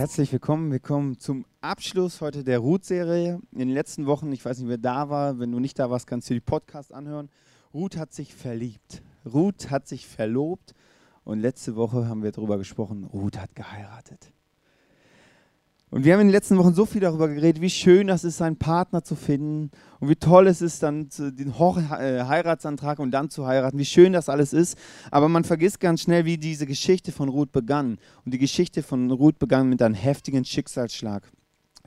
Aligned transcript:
Herzlich 0.00 0.32
willkommen. 0.32 0.72
Wir 0.72 0.80
kommen 0.80 1.18
zum 1.18 1.44
Abschluss 1.60 2.22
heute 2.22 2.42
der 2.42 2.60
Ruth-Serie. 2.60 3.38
In 3.52 3.58
den 3.58 3.68
letzten 3.68 4.06
Wochen, 4.06 4.32
ich 4.32 4.42
weiß 4.42 4.60
nicht, 4.60 4.68
wer 4.70 4.78
da 4.78 5.10
war, 5.10 5.38
wenn 5.38 5.52
du 5.52 5.60
nicht 5.60 5.78
da 5.78 5.90
warst, 5.90 6.06
kannst 6.06 6.30
du 6.30 6.32
die 6.32 6.40
Podcast 6.40 6.90
anhören. 6.90 7.28
Ruth 7.74 7.98
hat 7.98 8.14
sich 8.14 8.34
verliebt. 8.34 9.02
Ruth 9.30 9.68
hat 9.68 9.86
sich 9.86 10.06
verlobt. 10.06 10.72
Und 11.22 11.40
letzte 11.40 11.76
Woche 11.76 12.08
haben 12.08 12.22
wir 12.22 12.32
darüber 12.32 12.56
gesprochen, 12.56 13.04
Ruth 13.04 13.38
hat 13.38 13.54
geheiratet. 13.54 14.32
Und 15.90 16.04
wir 16.04 16.12
haben 16.12 16.20
in 16.20 16.28
den 16.28 16.32
letzten 16.32 16.56
Wochen 16.56 16.72
so 16.72 16.86
viel 16.86 17.00
darüber 17.00 17.26
geredet, 17.28 17.60
wie 17.60 17.70
schön 17.70 18.06
das 18.06 18.22
ist, 18.22 18.40
einen 18.40 18.56
Partner 18.56 19.02
zu 19.02 19.16
finden 19.16 19.72
und 19.98 20.08
wie 20.08 20.14
toll 20.14 20.46
es 20.46 20.62
ist, 20.62 20.84
dann 20.84 21.08
den 21.18 21.48
äh, 21.48 22.24
Heiratsantrag 22.24 23.00
und 23.00 23.10
dann 23.10 23.28
zu 23.28 23.44
heiraten, 23.44 23.76
wie 23.76 23.84
schön 23.84 24.12
das 24.12 24.28
alles 24.28 24.52
ist. 24.52 24.78
Aber 25.10 25.28
man 25.28 25.42
vergisst 25.42 25.80
ganz 25.80 26.02
schnell, 26.02 26.24
wie 26.24 26.38
diese 26.38 26.64
Geschichte 26.66 27.10
von 27.10 27.28
Ruth 27.28 27.50
begann. 27.50 27.98
Und 28.24 28.32
die 28.32 28.38
Geschichte 28.38 28.84
von 28.84 29.10
Ruth 29.10 29.40
begann 29.40 29.68
mit 29.68 29.82
einem 29.82 29.96
heftigen 29.96 30.44
Schicksalsschlag. 30.44 31.28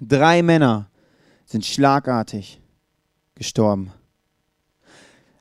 Drei 0.02 0.44
Männer 0.44 0.90
sind 1.46 1.66
schlagartig 1.66 2.62
gestorben. 3.36 3.92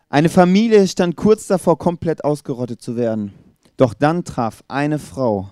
Eine 0.09 0.29
Familie 0.29 0.87
stand 0.87 1.17
kurz 1.17 1.49
davor, 1.49 1.79
komplett 1.79 2.23
ausgerottet 2.23 2.81
zu 2.81 2.97
werden. 2.97 3.33
Doch 3.77 3.95
dann 3.95 4.23
traf 4.23 4.63
eine 4.69 5.01
Frau 5.01 5.51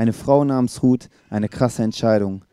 eine 0.00 0.14
Frau 0.14 0.44
namens 0.44 0.82
Ruth, 0.82 1.10
eine 1.28 1.50
krasse 1.50 1.82
Entscheidung. 1.82 2.46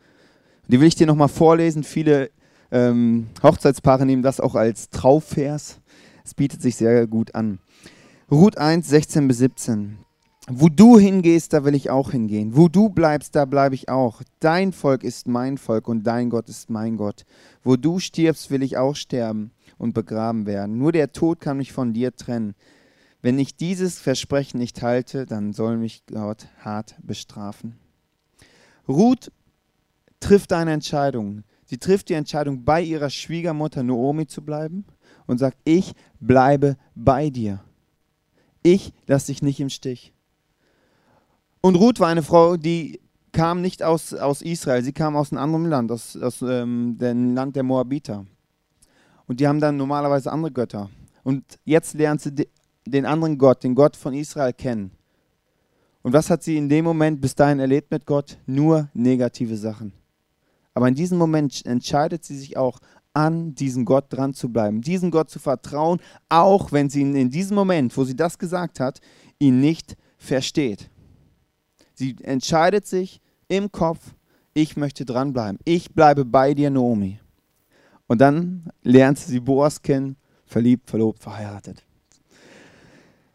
Die 0.67 0.81
will 0.81 0.87
ich 0.89 0.95
dir 0.95 1.07
nochmal 1.07 1.29
vorlesen. 1.29 1.83
Viele 1.83 2.29
ähm, 2.71 3.27
Hochzeitspaare 3.41 4.05
nehmen 4.05 4.21
das 4.21 4.41
auch 4.41 4.55
als 4.55 4.89
Trauvers. 4.89 5.79
Es 6.25 6.33
bietet 6.33 6.61
sich 6.61 6.75
sehr 6.75 7.07
gut 7.07 7.35
an. 7.35 7.59
Ruth 8.29 8.57
1, 8.57 8.85
16 8.89 9.29
bis 9.29 9.37
17. 9.37 9.97
Wo 10.49 10.67
du 10.67 10.99
hingehst, 10.99 11.53
da 11.53 11.63
will 11.63 11.73
ich 11.73 11.89
auch 11.89 12.11
hingehen. 12.11 12.57
Wo 12.57 12.67
du 12.67 12.89
bleibst, 12.89 13.33
da 13.33 13.45
bleibe 13.45 13.75
ich 13.75 13.87
auch. 13.87 14.21
Dein 14.41 14.73
Volk 14.73 15.05
ist 15.05 15.29
mein 15.29 15.57
Volk 15.57 15.87
und 15.87 16.03
dein 16.03 16.29
Gott 16.29 16.49
ist 16.49 16.69
mein 16.69 16.97
Gott. 16.97 17.23
Wo 17.63 17.77
du 17.77 17.99
stirbst, 17.99 18.51
will 18.51 18.61
ich 18.61 18.75
auch 18.75 18.97
sterben 18.97 19.51
und 19.77 19.93
begraben 19.93 20.45
werden. 20.47 20.77
Nur 20.77 20.91
der 20.91 21.13
Tod 21.13 21.39
kann 21.39 21.57
mich 21.57 21.71
von 21.71 21.93
dir 21.93 22.13
trennen. 22.13 22.55
Wenn 23.27 23.39
ich 23.39 23.57
dieses 23.57 23.99
Versprechen 23.99 24.57
nicht 24.57 24.81
halte, 24.81 25.25
dann 25.25 25.51
soll 25.51 25.75
mich 25.75 26.05
Gott 26.05 26.47
hart 26.61 26.95
bestrafen. 27.03 27.77
Ruth 28.87 29.33
trifft 30.21 30.53
eine 30.53 30.71
Entscheidung. 30.71 31.43
Sie 31.65 31.77
trifft 31.77 32.07
die 32.07 32.13
Entscheidung, 32.13 32.63
bei 32.63 32.81
ihrer 32.81 33.09
Schwiegermutter 33.09 33.83
Naomi 33.83 34.27
zu 34.27 34.45
bleiben 34.45 34.85
und 35.25 35.39
sagt, 35.39 35.57
ich 35.65 35.91
bleibe 36.21 36.77
bei 36.95 37.29
dir. 37.29 37.61
Ich 38.63 38.93
lasse 39.07 39.27
dich 39.27 39.41
nicht 39.41 39.59
im 39.59 39.69
Stich. 39.69 40.13
Und 41.59 41.75
Ruth 41.75 41.99
war 41.99 42.07
eine 42.07 42.23
Frau, 42.23 42.55
die 42.55 43.01
kam 43.33 43.59
nicht 43.59 43.83
aus, 43.83 44.13
aus 44.13 44.41
Israel, 44.41 44.83
sie 44.83 44.93
kam 44.93 45.17
aus 45.17 45.33
einem 45.33 45.41
anderen 45.41 45.65
Land, 45.65 45.91
aus, 45.91 46.15
aus 46.15 46.41
ähm, 46.43 46.95
dem 46.97 47.35
Land 47.35 47.57
der 47.57 47.63
Moabiter. 47.63 48.25
Und 49.25 49.41
die 49.41 49.49
haben 49.49 49.59
dann 49.59 49.75
normalerweise 49.75 50.31
andere 50.31 50.53
Götter. 50.53 50.89
Und 51.25 51.59
jetzt 51.65 51.93
lernt 51.95 52.21
sie 52.21 52.47
den 52.89 53.05
anderen 53.05 53.37
Gott, 53.37 53.63
den 53.63 53.75
Gott 53.75 53.95
von 53.95 54.13
Israel 54.13 54.53
kennen. 54.53 54.91
Und 56.03 56.13
was 56.13 56.29
hat 56.29 56.43
sie 56.43 56.57
in 56.57 56.69
dem 56.69 56.85
Moment 56.85 57.19
bis 57.19 57.35
dahin 57.35 57.59
erlebt 57.59 57.91
mit 57.91 58.05
Gott? 58.05 58.37
Nur 58.45 58.89
negative 58.93 59.57
Sachen. 59.57 59.91
Aber 60.73 60.87
in 60.87 60.95
diesem 60.95 61.17
Moment 61.17 61.65
entscheidet 61.65 62.23
sie 62.23 62.37
sich 62.37 62.55
auch, 62.55 62.79
an 63.17 63.55
diesen 63.55 63.83
Gott 63.83 64.05
dran 64.09 64.35
zu 64.35 64.49
bleiben, 64.49 64.81
diesen 64.81 65.09
Gott 65.09 65.31
zu 65.31 65.39
vertrauen, 65.39 65.99
auch 66.29 66.71
wenn 66.71 66.87
sie 66.87 67.01
in 67.01 67.31
diesem 67.31 67.55
Moment, 67.55 67.97
wo 67.97 68.03
sie 68.03 68.15
das 68.15 68.37
gesagt 68.37 68.79
hat, 68.79 69.01
ihn 69.39 69.59
nicht 69.59 69.97
versteht. 70.19 70.91
Sie 71.95 72.15
entscheidet 72.21 72.85
sich 72.85 73.19
im 73.47 73.71
Kopf, 73.71 74.13
ich 74.53 74.77
möchte 74.77 75.03
dranbleiben. 75.03 75.57
Ich 75.65 75.95
bleibe 75.95 76.25
bei 76.25 76.53
dir, 76.53 76.69
Naomi. 76.69 77.19
Und 78.05 78.21
dann 78.21 78.69
lernt 78.83 79.17
sie 79.17 79.39
Boas 79.39 79.81
kennen, 79.81 80.15
verliebt, 80.45 80.87
verlobt, 80.87 81.19
verheiratet. 81.19 81.86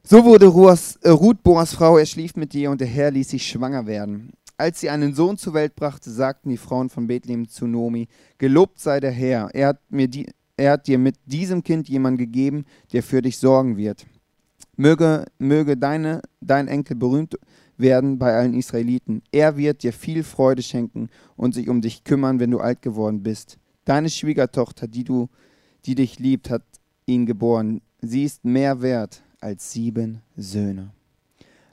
So 0.05 0.25
wurde 0.25 0.47
Ruas, 0.47 0.97
äh, 1.03 1.11
Ruth 1.11 1.45
Boas 1.45 1.75
Frau, 1.75 1.97
er 1.97 2.07
schlief 2.07 2.35
mit 2.35 2.53
ihr 2.57 2.73
und 2.73 2.81
der 2.81 2.89
Herr 2.89 3.13
ließ 3.13 3.29
sie 3.29 3.39
schwanger 3.39 3.87
werden. 3.87 4.33
Als 4.59 4.81
sie 4.81 4.91
einen 4.91 5.15
Sohn 5.15 5.39
zur 5.39 5.55
Welt 5.55 5.77
brachte, 5.77 6.11
sagten 6.11 6.51
die 6.51 6.57
Frauen 6.57 6.89
von 6.89 7.07
Bethlehem 7.07 7.49
zu 7.49 7.69
Nomi, 7.69 8.09
Gelobt 8.37 8.81
sei 8.81 8.99
der 8.99 9.13
Herr, 9.13 9.51
er 9.55 9.69
hat, 9.69 9.81
mir 9.91 10.09
die, 10.09 10.27
er 10.57 10.73
hat 10.73 10.89
dir 10.89 10.99
mit 10.99 11.15
diesem 11.27 11.63
Kind 11.63 11.89
jemanden 11.89 12.19
gegeben, 12.19 12.65
der 12.93 13.05
für 13.05 13.23
dich 13.23 13.39
sorgen 13.39 13.77
wird. 13.77 14.05
Möge, 14.77 15.27
möge 15.39 15.77
deine, 15.77 16.21
dein 16.41 16.67
Enkel 16.67 16.97
berühmt 16.97 17.39
werden 17.77 18.19
bei 18.19 18.35
allen 18.35 18.55
Israeliten. 18.55 19.23
Er 19.31 19.57
wird 19.57 19.85
dir 19.85 19.93
viel 19.93 20.25
Freude 20.25 20.63
schenken 20.63 21.11
und 21.37 21.55
sich 21.55 21.69
um 21.69 21.81
dich 21.81 22.03
kümmern, 22.03 22.41
wenn 22.41 22.51
du 22.51 22.59
alt 22.59 22.83
geworden 22.83 23.23
bist. 23.23 23.57
Deine 23.85 24.11
Schwiegertochter, 24.11 24.89
die 24.89 25.05
du, 25.05 25.29
die 25.87 25.95
dich 25.95 26.19
liebt, 26.19 26.51
hat 26.51 26.65
ihn 27.07 27.25
geboren. 27.25 27.83
Sie 28.01 28.25
ist 28.25 28.45
mehr 28.45 28.83
wert 28.83 29.23
als 29.43 29.73
sieben 29.73 30.23
Söhne. 30.37 30.91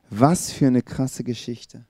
Was 0.09 0.51
für 0.51 0.67
eine 0.67 0.81
krasse 0.81 1.23
Geschichte. 1.23 1.85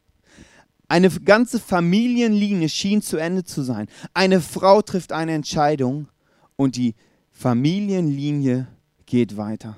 Eine 0.88 1.10
ganze 1.10 1.60
Familienlinie 1.60 2.68
schien 2.68 3.02
zu 3.02 3.18
Ende 3.18 3.44
zu 3.44 3.62
sein. 3.62 3.88
Eine 4.14 4.42
Frau 4.42 4.82
trifft 4.82 5.12
eine 5.12 5.34
Entscheidung 5.34 6.08
und 6.56 6.76
die 6.76 6.96
Familienlinie 7.32 8.68
geht 9.06 9.38
weiter. 9.38 9.78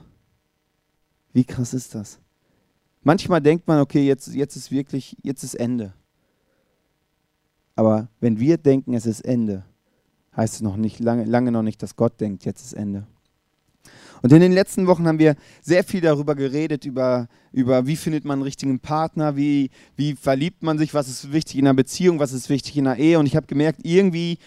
Wie 1.33 1.43
krass 1.43 1.73
ist 1.73 1.95
das? 1.95 2.19
Manchmal 3.03 3.41
denkt 3.41 3.67
man, 3.67 3.79
okay, 3.79 4.05
jetzt, 4.05 4.27
jetzt 4.27 4.55
ist 4.55 4.71
wirklich, 4.71 5.17
jetzt 5.21 5.43
ist 5.43 5.55
Ende. 5.55 5.93
Aber 7.75 8.09
wenn 8.19 8.39
wir 8.39 8.57
denken, 8.57 8.93
es 8.93 9.05
ist 9.05 9.21
Ende, 9.21 9.65
heißt 10.35 10.55
es 10.55 10.61
noch 10.61 10.77
nicht, 10.77 10.99
lange, 10.99 11.25
lange 11.25 11.51
noch 11.51 11.63
nicht, 11.63 11.81
dass 11.83 11.95
Gott 11.95 12.19
denkt, 12.21 12.45
jetzt 12.45 12.63
ist 12.63 12.73
Ende. 12.73 13.07
Und 14.21 14.31
in 14.31 14.39
den 14.39 14.51
letzten 14.51 14.87
Wochen 14.87 15.07
haben 15.07 15.19
wir 15.19 15.35
sehr 15.61 15.83
viel 15.83 16.01
darüber 16.01 16.35
geredet, 16.35 16.85
über, 16.85 17.27
über 17.51 17.87
wie 17.87 17.95
findet 17.95 18.23
man 18.23 18.35
einen 18.35 18.43
richtigen 18.43 18.79
Partner, 18.79 19.35
wie, 19.35 19.71
wie 19.95 20.13
verliebt 20.13 20.61
man 20.61 20.77
sich, 20.77 20.93
was 20.93 21.09
ist 21.09 21.33
wichtig 21.33 21.57
in 21.57 21.67
einer 21.67 21.73
Beziehung, 21.73 22.19
was 22.19 22.31
ist 22.31 22.49
wichtig 22.49 22.77
in 22.77 22.87
einer 22.87 22.97
Ehe. 22.97 23.17
Und 23.17 23.25
ich 23.25 23.35
habe 23.35 23.47
gemerkt, 23.47 23.79
irgendwie, 23.83 24.37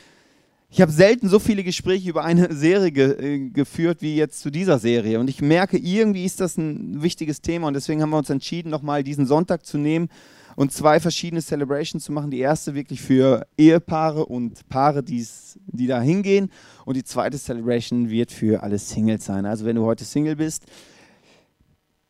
ich 0.70 0.80
habe 0.80 0.92
selten 0.92 1.28
so 1.28 1.38
viele 1.38 1.64
Gespräche 1.64 2.08
über 2.08 2.24
eine 2.24 2.52
Serie 2.54 2.92
ge 2.92 3.34
äh, 3.34 3.50
geführt 3.50 3.98
wie 4.00 4.16
jetzt 4.16 4.40
zu 4.40 4.50
dieser 4.50 4.78
Serie. 4.78 5.18
Und 5.18 5.28
ich 5.28 5.42
merke, 5.42 5.76
irgendwie 5.76 6.24
ist 6.24 6.40
das 6.40 6.56
ein 6.56 7.02
wichtiges 7.02 7.40
Thema. 7.40 7.68
Und 7.68 7.74
deswegen 7.74 8.00
haben 8.00 8.10
wir 8.10 8.18
uns 8.18 8.30
entschieden, 8.30 8.70
nochmal 8.70 9.02
diesen 9.02 9.26
Sonntag 9.26 9.66
zu 9.66 9.78
nehmen 9.78 10.08
und 10.56 10.72
zwei 10.72 11.00
verschiedene 11.00 11.42
Celebrations 11.42 12.04
zu 12.04 12.12
machen. 12.12 12.30
Die 12.30 12.38
erste 12.38 12.74
wirklich 12.74 13.00
für 13.00 13.46
Ehepaare 13.58 14.26
und 14.26 14.68
Paare, 14.68 15.02
die 15.02 15.86
da 15.86 16.00
hingehen. 16.00 16.50
Und 16.84 16.96
die 16.96 17.04
zweite 17.04 17.38
Celebration 17.38 18.10
wird 18.10 18.30
für 18.32 18.62
alle 18.62 18.78
Singles 18.78 19.24
sein. 19.24 19.46
Also 19.46 19.64
wenn 19.64 19.76
du 19.76 19.84
heute 19.84 20.04
Single 20.04 20.36
bist, 20.36 20.64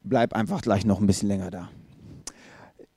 bleib 0.02 0.32
einfach 0.34 0.62
gleich 0.62 0.84
noch 0.84 1.00
ein 1.00 1.06
bisschen 1.06 1.28
länger 1.28 1.50
da. 1.50 1.70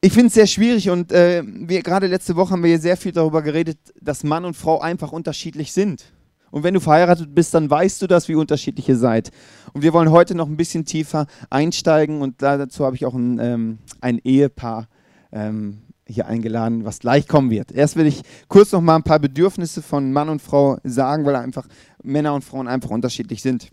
Ich 0.02 0.14
finde 0.14 0.28
es 0.28 0.36
sehr 0.36 0.48
schwierig 0.48 0.90
und 0.90 1.12
äh, 1.12 1.44
gerade 1.44 2.08
letzte 2.08 2.36
Woche 2.36 2.52
haben 2.52 2.62
wir 2.62 2.70
hier 2.70 2.80
sehr 2.80 2.98
viel 2.98 3.12
darüber 3.12 3.42
geredet, 3.42 3.80
dass 4.00 4.24
Mann 4.24 4.46
und 4.46 4.56
Frau 4.56 4.80
einfach 4.80 5.12
unterschiedlich 5.12 5.74
sind. 5.74 6.14
Und 6.52 6.64
wenn 6.64 6.74
du 6.74 6.80
verheiratet 6.80 7.34
bist, 7.34 7.54
dann 7.54 7.70
weißt 7.70 8.02
du 8.02 8.08
das, 8.08 8.28
wie 8.30 8.36
unterschiedlich 8.36 8.88
ihr 8.88 8.96
seid. 8.96 9.32
Und 9.74 9.82
wir 9.82 9.94
wollen 9.94 10.12
heute 10.12 10.36
noch 10.36 10.48
ein 10.48 10.56
bisschen 10.56 10.86
tiefer 10.86 11.28
einsteigen 11.50 12.22
und 12.22 12.42
dazu 12.42 12.86
habe 12.86 12.96
ich 12.96 13.06
auch 13.06 13.16
ein, 13.16 13.40
ähm, 13.40 13.78
ein 14.00 14.20
Ehepaar 14.24 14.88
ähm, 15.32 15.80
hier 16.08 16.28
eingeladen, 16.28 16.86
was 16.86 17.00
gleich 17.00 17.28
kommen 17.28 17.50
wird. 17.50 17.72
Erst 17.72 17.96
will 17.96 18.06
ich 18.06 18.22
kurz 18.48 18.72
noch 18.72 18.82
mal 18.82 18.96
ein 18.96 19.04
paar 19.04 19.20
Bedürfnisse 19.20 19.82
von 19.82 20.12
Mann 20.12 20.30
und 20.30 20.42
Frau 20.42 20.78
sagen, 20.84 21.26
weil 21.26 21.36
einfach 21.36 21.68
Männer 22.04 22.34
und 22.34 22.44
Frauen 22.44 22.68
einfach 22.68 22.90
unterschiedlich 22.90 23.42
sind. 23.42 23.70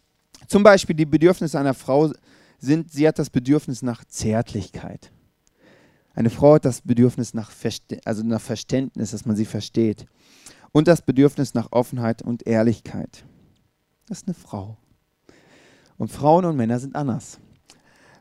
Zum 0.48 0.62
Beispiel 0.62 0.96
die 0.96 1.06
Bedürfnisse 1.06 1.58
einer 1.58 1.74
Frau 1.74 2.12
sind, 2.58 2.92
sie 2.92 3.06
hat 3.06 3.18
das 3.18 3.30
Bedürfnis 3.30 3.82
nach 3.82 4.04
Zärtlichkeit. 4.04 5.10
Eine 6.14 6.30
Frau 6.30 6.54
hat 6.54 6.64
das 6.64 6.80
Bedürfnis 6.80 7.34
nach, 7.34 7.50
Verste 7.50 8.00
also 8.04 8.22
nach 8.22 8.40
Verständnis, 8.40 9.10
dass 9.10 9.26
man 9.26 9.36
sie 9.36 9.44
versteht. 9.44 10.06
Und 10.72 10.88
das 10.88 11.02
Bedürfnis 11.02 11.54
nach 11.54 11.68
Offenheit 11.72 12.22
und 12.22 12.46
Ehrlichkeit. 12.46 13.24
Das 14.06 14.18
ist 14.18 14.28
eine 14.28 14.34
Frau. 14.34 14.76
Und 15.96 16.10
Frauen 16.10 16.44
und 16.44 16.56
Männer 16.56 16.78
sind 16.78 16.94
anders. 16.94 17.38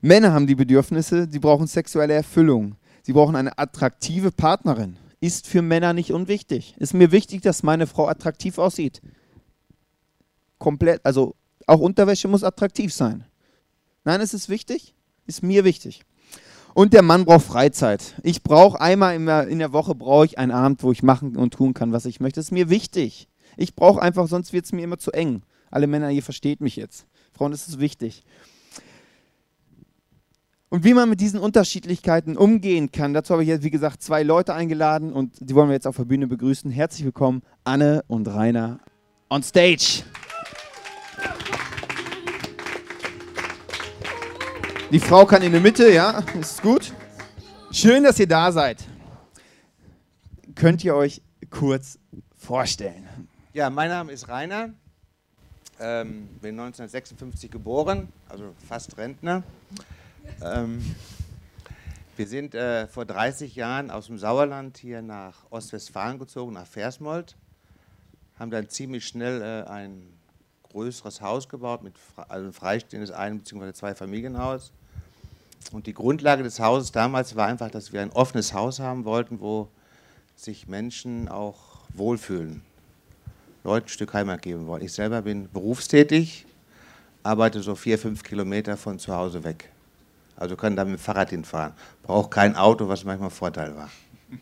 Männer 0.02 0.34
haben 0.34 0.48
die 0.48 0.56
Bedürfnisse, 0.56 1.28
sie 1.30 1.40
brauchen 1.40 1.68
sexuelle 1.68 2.14
Erfüllung. 2.14 2.76
Sie 3.04 3.14
brauchen 3.14 3.36
eine 3.36 3.58
attraktive 3.60 4.32
Partnerin. 4.32 4.98
Ist 5.20 5.48
für 5.48 5.62
Männer 5.62 5.94
nicht 5.94 6.12
unwichtig. 6.12 6.76
Ist 6.78 6.94
mir 6.94 7.12
wichtig, 7.12 7.42
dass 7.42 7.64
meine 7.64 7.88
Frau 7.88 8.08
attraktiv 8.08 8.58
aussieht. 8.58 9.02
Komplett, 10.58 11.06
also 11.06 11.36
auch 11.68 11.80
Unterwäsche 11.80 12.28
muss 12.28 12.44
attraktiv 12.44 12.94
sein. 12.94 13.26
Nein, 14.06 14.22
ist 14.22 14.34
es 14.34 14.50
wichtig? 14.50 14.96
Ist 15.26 15.44
mir 15.44 15.64
wichtig. 15.64 16.04
Und 16.74 16.94
der 16.94 17.04
Mann 17.04 17.26
braucht 17.26 17.46
Freizeit. 17.46 18.16
Ich 18.24 18.42
brauche 18.42 18.82
einmal 18.82 19.16
in 19.16 19.60
der 19.60 19.74
Woche 19.74 19.96
brauche 19.96 20.26
ich 20.26 20.40
einen 20.40 20.52
Abend, 20.52 20.82
wo 20.82 20.92
ich 20.92 21.04
machen 21.04 21.36
und 21.36 21.54
tun 21.54 21.74
kann, 21.74 21.92
was 21.92 22.06
ich 22.06 22.20
möchte. 22.20 22.40
Das 22.40 22.48
ist 22.48 22.52
mir 22.52 22.70
wichtig. 22.70 23.28
Ich 23.58 23.76
brauche 23.76 24.02
einfach, 24.02 24.28
sonst 24.28 24.54
wird 24.54 24.66
es 24.66 24.72
mir 24.72 24.82
immer 24.82 24.98
zu 24.98 25.12
eng. 25.12 25.44
Alle 25.70 25.88
Männer, 25.88 26.10
ihr 26.10 26.24
versteht 26.24 26.62
mich 26.62 26.76
jetzt. 26.76 27.06
Frauen, 27.34 27.52
das 27.52 27.68
ist 27.68 27.80
wichtig. 27.80 28.24
Und 30.74 30.84
wie 30.84 30.96
man 30.96 31.08
mit 31.08 31.22
diesen 31.22 31.40
Unterschiedlichkeiten 31.40 32.36
umgehen 32.36 32.92
kann, 32.92 33.14
dazu 33.14 33.34
habe 33.34 33.44
ich 33.44 33.50
jetzt, 33.50 33.64
wie 33.64 33.70
gesagt, 33.70 34.02
zwei 34.02 34.24
Leute 34.24 34.56
eingeladen 34.56 35.14
und 35.14 35.36
die 35.40 35.54
wollen 35.54 35.70
wir 35.70 35.76
jetzt 35.76 35.86
auf 35.86 35.98
der 35.98 36.06
Bühne 36.06 36.26
begrüßen. 36.26 36.72
Herzlich 36.72 37.06
willkommen, 37.06 37.44
Anne 37.64 38.04
und 38.08 38.28
Rainer 38.28 38.80
on 39.30 39.44
stage. 39.44 40.02
Die 44.92 44.98
Frau 44.98 45.28
kann 45.28 45.44
in 45.44 45.52
der 45.52 45.62
Mitte, 45.62 45.92
ja, 45.92 46.24
ist 46.40 46.64
gut. 46.64 46.92
Schön, 47.72 48.04
dass 48.04 48.18
ihr 48.18 48.28
da 48.28 48.52
seid. 48.52 48.84
Könnt 50.56 50.84
ihr 50.84 50.96
euch 50.96 51.22
kurz 51.52 52.00
vorstellen? 52.36 53.08
Ja, 53.54 53.70
mein 53.70 53.90
Name 53.90 54.12
ist 54.12 54.28
Rainer, 54.28 54.72
ähm, 55.80 56.30
bin 56.42 56.60
1956 56.60 57.52
geboren, 57.52 58.08
also 58.28 58.56
fast 58.68 58.98
Rentner. 58.98 59.44
Ähm, 60.42 60.84
wir 62.16 62.28
sind 62.28 62.54
äh, 62.54 62.88
vor 62.88 63.06
30 63.06 63.56
Jahren 63.56 63.90
aus 63.90 64.08
dem 64.08 64.18
Sauerland 64.18 64.78
hier 64.78 65.02
nach 65.02 65.46
Ostwestfalen 65.50 66.20
gezogen, 66.20 66.54
nach 66.54 66.68
Versmold. 66.68 67.36
Haben 68.38 68.52
dann 68.52 68.70
ziemlich 68.70 69.08
schnell 69.08 69.42
äh, 69.42 69.70
ein 69.70 70.04
größeres 70.72 71.22
Haus 71.22 71.50
gebaut, 71.50 71.84
mit 71.84 71.94
also 72.28 72.48
ein 72.48 72.54
freistehendes 72.54 73.12
Ein- 73.12 73.40
bzw. 73.40 73.74
Zwei-Familienhaus. 73.74 74.72
Und 75.72 75.88
die 75.88 75.94
Grundlage 75.94 76.44
des 76.44 76.60
Hauses 76.60 76.92
damals 76.92 77.36
war 77.36 77.48
einfach, 77.48 77.72
dass 77.72 77.94
wir 77.94 78.02
ein 78.02 78.12
offenes 78.12 78.54
Haus 78.54 78.80
haben 78.80 79.06
wollten, 79.06 79.40
wo 79.40 79.70
sich 80.36 80.68
Menschen 80.68 81.30
auch 81.30 81.58
wohlfühlen, 81.94 82.62
Leuten 83.64 83.86
ein 83.86 83.90
Stück 83.90 84.14
Heimat 84.14 84.42
geben 84.42 84.68
wollen. 84.68 84.84
Ich 84.84 84.94
selber 84.94 85.22
bin 85.22 85.50
berufstätig, 85.52 86.46
arbeite 87.24 87.62
so 87.62 87.76
vier, 87.76 87.98
fünf 87.98 88.24
Kilometer 88.24 88.78
von 88.78 89.00
zu 89.00 89.16
Hause 89.16 89.44
weg. 89.44 89.73
Also 90.36 90.56
können 90.56 90.76
da 90.76 90.84
mit 90.84 90.96
dem 90.96 91.00
Fahrrad 91.00 91.30
hinfahren. 91.30 91.74
Braucht 92.02 92.32
kein 92.32 92.56
Auto, 92.56 92.88
was 92.88 93.04
manchmal 93.06 93.30
Vorteil 93.30 93.76
war. 93.76 93.90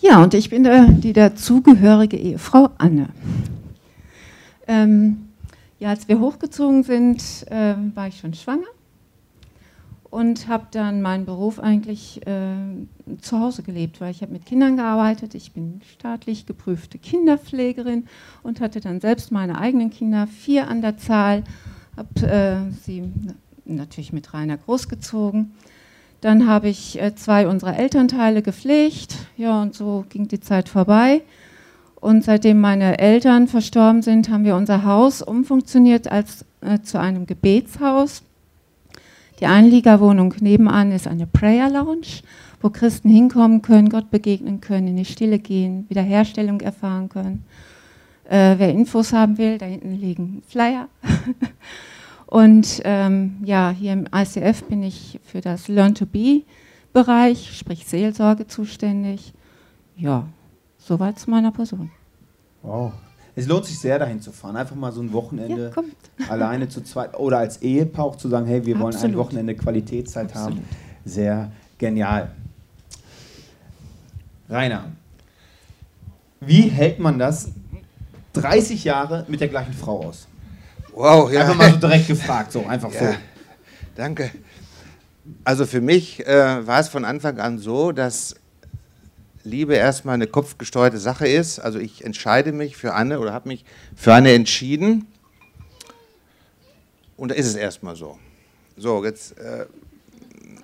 Ja, 0.00 0.22
und 0.22 0.32
ich 0.32 0.48
bin 0.48 0.62
der, 0.62 0.84
die 0.86 1.12
dazugehörige 1.12 2.16
Ehefrau 2.16 2.70
Anne. 2.78 3.08
Ähm, 4.68 5.28
ja, 5.80 5.88
als 5.88 6.06
wir 6.06 6.20
hochgezogen 6.20 6.84
sind, 6.84 7.20
äh, 7.50 7.74
war 7.96 8.06
ich 8.06 8.20
schon 8.20 8.32
schwanger 8.32 8.68
und 10.10 10.48
habe 10.48 10.66
dann 10.70 11.02
meinen 11.02 11.26
Beruf 11.26 11.58
eigentlich 11.58 12.26
äh, 12.26 13.16
zu 13.20 13.40
Hause 13.40 13.62
gelebt, 13.62 14.00
weil 14.00 14.10
ich 14.10 14.22
habe 14.22 14.32
mit 14.32 14.46
Kindern 14.46 14.76
gearbeitet. 14.76 15.34
Ich 15.34 15.52
bin 15.52 15.80
staatlich 15.92 16.46
geprüfte 16.46 16.98
Kinderpflegerin 16.98 18.06
und 18.42 18.60
hatte 18.60 18.80
dann 18.80 19.00
selbst 19.00 19.32
meine 19.32 19.58
eigenen 19.58 19.90
Kinder, 19.90 20.26
vier 20.26 20.68
an 20.68 20.80
der 20.80 20.96
Zahl 20.96 21.44
habe 21.98 22.26
äh, 22.26 22.72
sie 22.84 23.02
natürlich 23.64 24.12
mit 24.12 24.32
Rainer 24.32 24.56
großgezogen. 24.56 25.52
Dann 26.20 26.48
habe 26.48 26.68
ich 26.68 27.00
äh, 27.00 27.14
zwei 27.14 27.46
unserer 27.46 27.76
Elternteile 27.78 28.42
gepflegt. 28.42 29.16
Ja, 29.36 29.60
und 29.62 29.74
so 29.74 30.04
ging 30.08 30.28
die 30.28 30.40
Zeit 30.40 30.68
vorbei. 30.68 31.22
Und 32.00 32.24
seitdem 32.24 32.60
meine 32.60 32.98
Eltern 32.98 33.48
verstorben 33.48 34.02
sind, 34.02 34.28
haben 34.30 34.44
wir 34.44 34.56
unser 34.56 34.84
Haus 34.84 35.20
umfunktioniert 35.20 36.10
als 36.10 36.44
äh, 36.60 36.80
zu 36.80 37.00
einem 37.00 37.26
Gebetshaus. 37.26 38.22
Die 39.40 39.46
Einliegerwohnung 39.46 40.34
nebenan 40.40 40.92
ist 40.92 41.06
eine 41.06 41.26
Prayer 41.26 41.70
Lounge, 41.70 42.22
wo 42.60 42.70
Christen 42.70 43.08
hinkommen 43.08 43.62
können, 43.62 43.88
Gott 43.88 44.10
begegnen 44.10 44.60
können, 44.60 44.88
in 44.88 44.96
die 44.96 45.04
Stille 45.04 45.38
gehen, 45.38 45.86
Wiederherstellung 45.88 46.60
erfahren 46.60 47.08
können. 47.08 47.44
Äh, 48.28 48.58
wer 48.58 48.70
Infos 48.70 49.12
haben 49.14 49.38
will, 49.38 49.56
da 49.56 49.64
hinten 49.64 49.94
liegen 49.94 50.42
Flyer. 50.46 50.88
Und 52.26 52.82
ähm, 52.84 53.38
ja, 53.42 53.70
hier 53.70 53.94
im 53.94 54.06
ICF 54.14 54.64
bin 54.64 54.82
ich 54.82 55.18
für 55.24 55.40
das 55.40 55.68
Learn 55.68 55.94
to 55.94 56.04
Be 56.04 56.42
Bereich, 56.92 57.56
sprich 57.56 57.86
Seelsorge 57.86 58.46
zuständig. 58.46 59.32
Ja, 59.96 60.28
soweit 60.76 61.18
zu 61.18 61.30
meiner 61.30 61.52
Person. 61.52 61.90
Wow. 62.62 62.92
Es 63.34 63.46
lohnt 63.46 63.64
sich 63.64 63.78
sehr, 63.78 63.98
dahin 63.98 64.20
zu 64.20 64.32
fahren. 64.32 64.56
Einfach 64.56 64.76
mal 64.76 64.92
so 64.92 65.00
ein 65.00 65.12
Wochenende 65.12 65.72
ja, 65.74 66.26
alleine 66.28 66.68
zu 66.68 66.82
zweit 66.82 67.16
oder 67.18 67.38
als 67.38 67.62
Ehepaar 67.62 68.04
auch 68.04 68.16
zu 68.16 68.28
sagen, 68.28 68.46
hey, 68.46 68.66
wir 68.66 68.74
Absolut. 68.74 68.94
wollen 68.94 69.12
ein 69.12 69.16
Wochenende 69.16 69.54
Qualitätszeit 69.54 70.30
Absolut. 70.32 70.58
haben. 70.58 70.64
Sehr 71.04 71.50
genial. 71.78 72.32
Rainer, 74.50 74.86
wie 76.40 76.62
hält 76.62 76.98
man 76.98 77.18
das 77.18 77.52
30 78.34 78.84
Jahre 78.84 79.24
mit 79.28 79.40
der 79.40 79.48
gleichen 79.48 79.72
Frau 79.72 80.06
aus? 80.06 80.28
Wow, 80.92 81.30
ja. 81.32 81.42
Einfach 81.42 81.54
mal 81.54 81.70
so 81.70 81.76
direkt 81.78 82.08
gefragt, 82.08 82.52
so 82.52 82.66
einfach 82.66 82.92
ja, 82.92 83.12
so. 83.12 83.18
Danke. 83.94 84.30
Also 85.44 85.66
für 85.66 85.80
mich 85.80 86.26
äh, 86.26 86.66
war 86.66 86.80
es 86.80 86.88
von 86.88 87.04
Anfang 87.04 87.38
an 87.38 87.58
so, 87.58 87.92
dass 87.92 88.34
Liebe 89.44 89.74
erstmal 89.74 90.14
eine 90.14 90.26
kopfgesteuerte 90.26 90.98
Sache 90.98 91.28
ist. 91.28 91.58
Also 91.58 91.78
ich 91.78 92.04
entscheide 92.04 92.52
mich 92.52 92.76
für 92.76 92.94
Anne 92.94 93.20
oder 93.20 93.32
habe 93.32 93.48
mich 93.48 93.64
für 93.94 94.14
Anne 94.14 94.32
entschieden. 94.32 95.06
Und 97.16 97.30
da 97.30 97.34
ist 97.34 97.46
es 97.46 97.56
erstmal 97.56 97.96
so. 97.96 98.18
So, 98.76 99.04
jetzt 99.04 99.36
äh, 99.38 99.66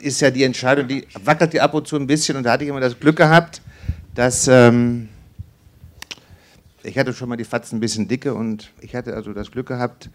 ist 0.00 0.20
ja 0.20 0.30
die 0.30 0.44
Entscheidung, 0.44 0.86
die 0.86 1.06
wackelt 1.24 1.52
die 1.52 1.60
ab 1.60 1.74
und 1.74 1.86
zu 1.86 1.96
ein 1.96 2.06
bisschen 2.06 2.36
und 2.36 2.44
da 2.44 2.52
hatte 2.52 2.64
ich 2.64 2.70
immer 2.70 2.80
das 2.80 2.98
Glück 2.98 3.16
gehabt, 3.16 3.60
dass 4.14 4.46
ähm, 4.48 5.08
ich 6.84 6.98
hatte 6.98 7.12
schon 7.12 7.28
mal 7.28 7.36
die 7.36 7.44
Fatzen 7.44 7.76
ein 7.76 7.80
bisschen 7.80 8.08
dicke 8.08 8.34
und 8.34 8.70
ich 8.80 8.94
hatte 8.94 9.14
also 9.14 9.32
das 9.32 9.50
Glück 9.50 9.66
gehabt, 9.66 10.10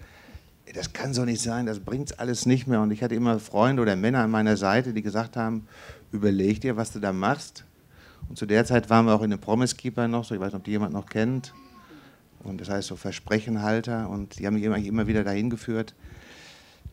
das 0.73 0.93
kann 0.93 1.13
so 1.13 1.25
nicht 1.25 1.41
sein, 1.41 1.65
das 1.65 1.79
bringt 1.79 2.19
alles 2.19 2.45
nicht 2.45 2.67
mehr. 2.67 2.81
Und 2.81 2.91
ich 2.91 3.01
hatte 3.01 3.15
immer 3.15 3.39
Freunde 3.39 3.81
oder 3.81 3.95
Männer 3.95 4.19
an 4.19 4.31
meiner 4.31 4.55
Seite, 4.55 4.93
die 4.93 5.01
gesagt 5.01 5.35
haben, 5.35 5.67
überleg 6.11 6.61
dir, 6.61 6.77
was 6.77 6.91
du 6.91 6.99
da 6.99 7.11
machst. 7.11 7.65
Und 8.29 8.37
zu 8.37 8.45
der 8.45 8.65
Zeit 8.65 8.89
waren 8.89 9.05
wir 9.05 9.15
auch 9.15 9.23
in 9.23 9.31
dem 9.31 9.39
Promise 9.39 9.75
Keeper 9.75 10.07
noch, 10.07 10.25
so 10.25 10.35
ich 10.35 10.41
weiß 10.41 10.53
nicht, 10.53 10.59
ob 10.59 10.63
die 10.63 10.71
jemand 10.71 10.93
noch 10.93 11.07
kennt. 11.07 11.53
Und 12.43 12.61
das 12.61 12.69
heißt 12.69 12.87
so 12.87 12.95
Versprechenhalter. 12.95 14.07
Und 14.09 14.37
die 14.37 14.45
haben 14.45 14.53
mich 14.53 14.63
immer, 14.63 14.77
immer 14.77 15.07
wieder 15.07 15.23
dahin 15.23 15.49
geführt, 15.49 15.95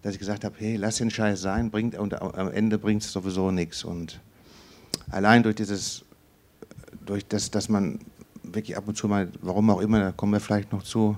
dass 0.03 0.15
ich 0.15 0.19
gesagt 0.19 0.45
habe, 0.45 0.55
hey, 0.59 0.77
lass 0.77 0.97
den 0.97 1.11
Scheiß 1.11 1.41
sein, 1.41 1.71
bringt, 1.71 1.97
und 1.97 2.21
am 2.23 2.51
Ende 2.51 2.79
bringt 2.79 3.03
es 3.03 3.13
sowieso 3.13 3.51
nichts. 3.51 3.85
Und 3.85 4.21
allein 5.11 5.43
durch 5.43 5.57
dieses, 5.57 6.05
durch 7.05 7.27
das, 7.27 7.51
dass 7.51 7.69
man 7.69 8.01
wirklich 8.53 8.77
ab 8.77 8.85
und 8.87 8.97
zu 8.97 9.09
mal, 9.09 9.29
warum 9.41 9.71
auch 9.71 9.81
immer, 9.81 10.01
da 10.01 10.13
kommen 10.13 10.33
wir 10.33 10.41
vielleicht 10.41 10.73
noch 10.73 10.83
zu, 10.83 11.17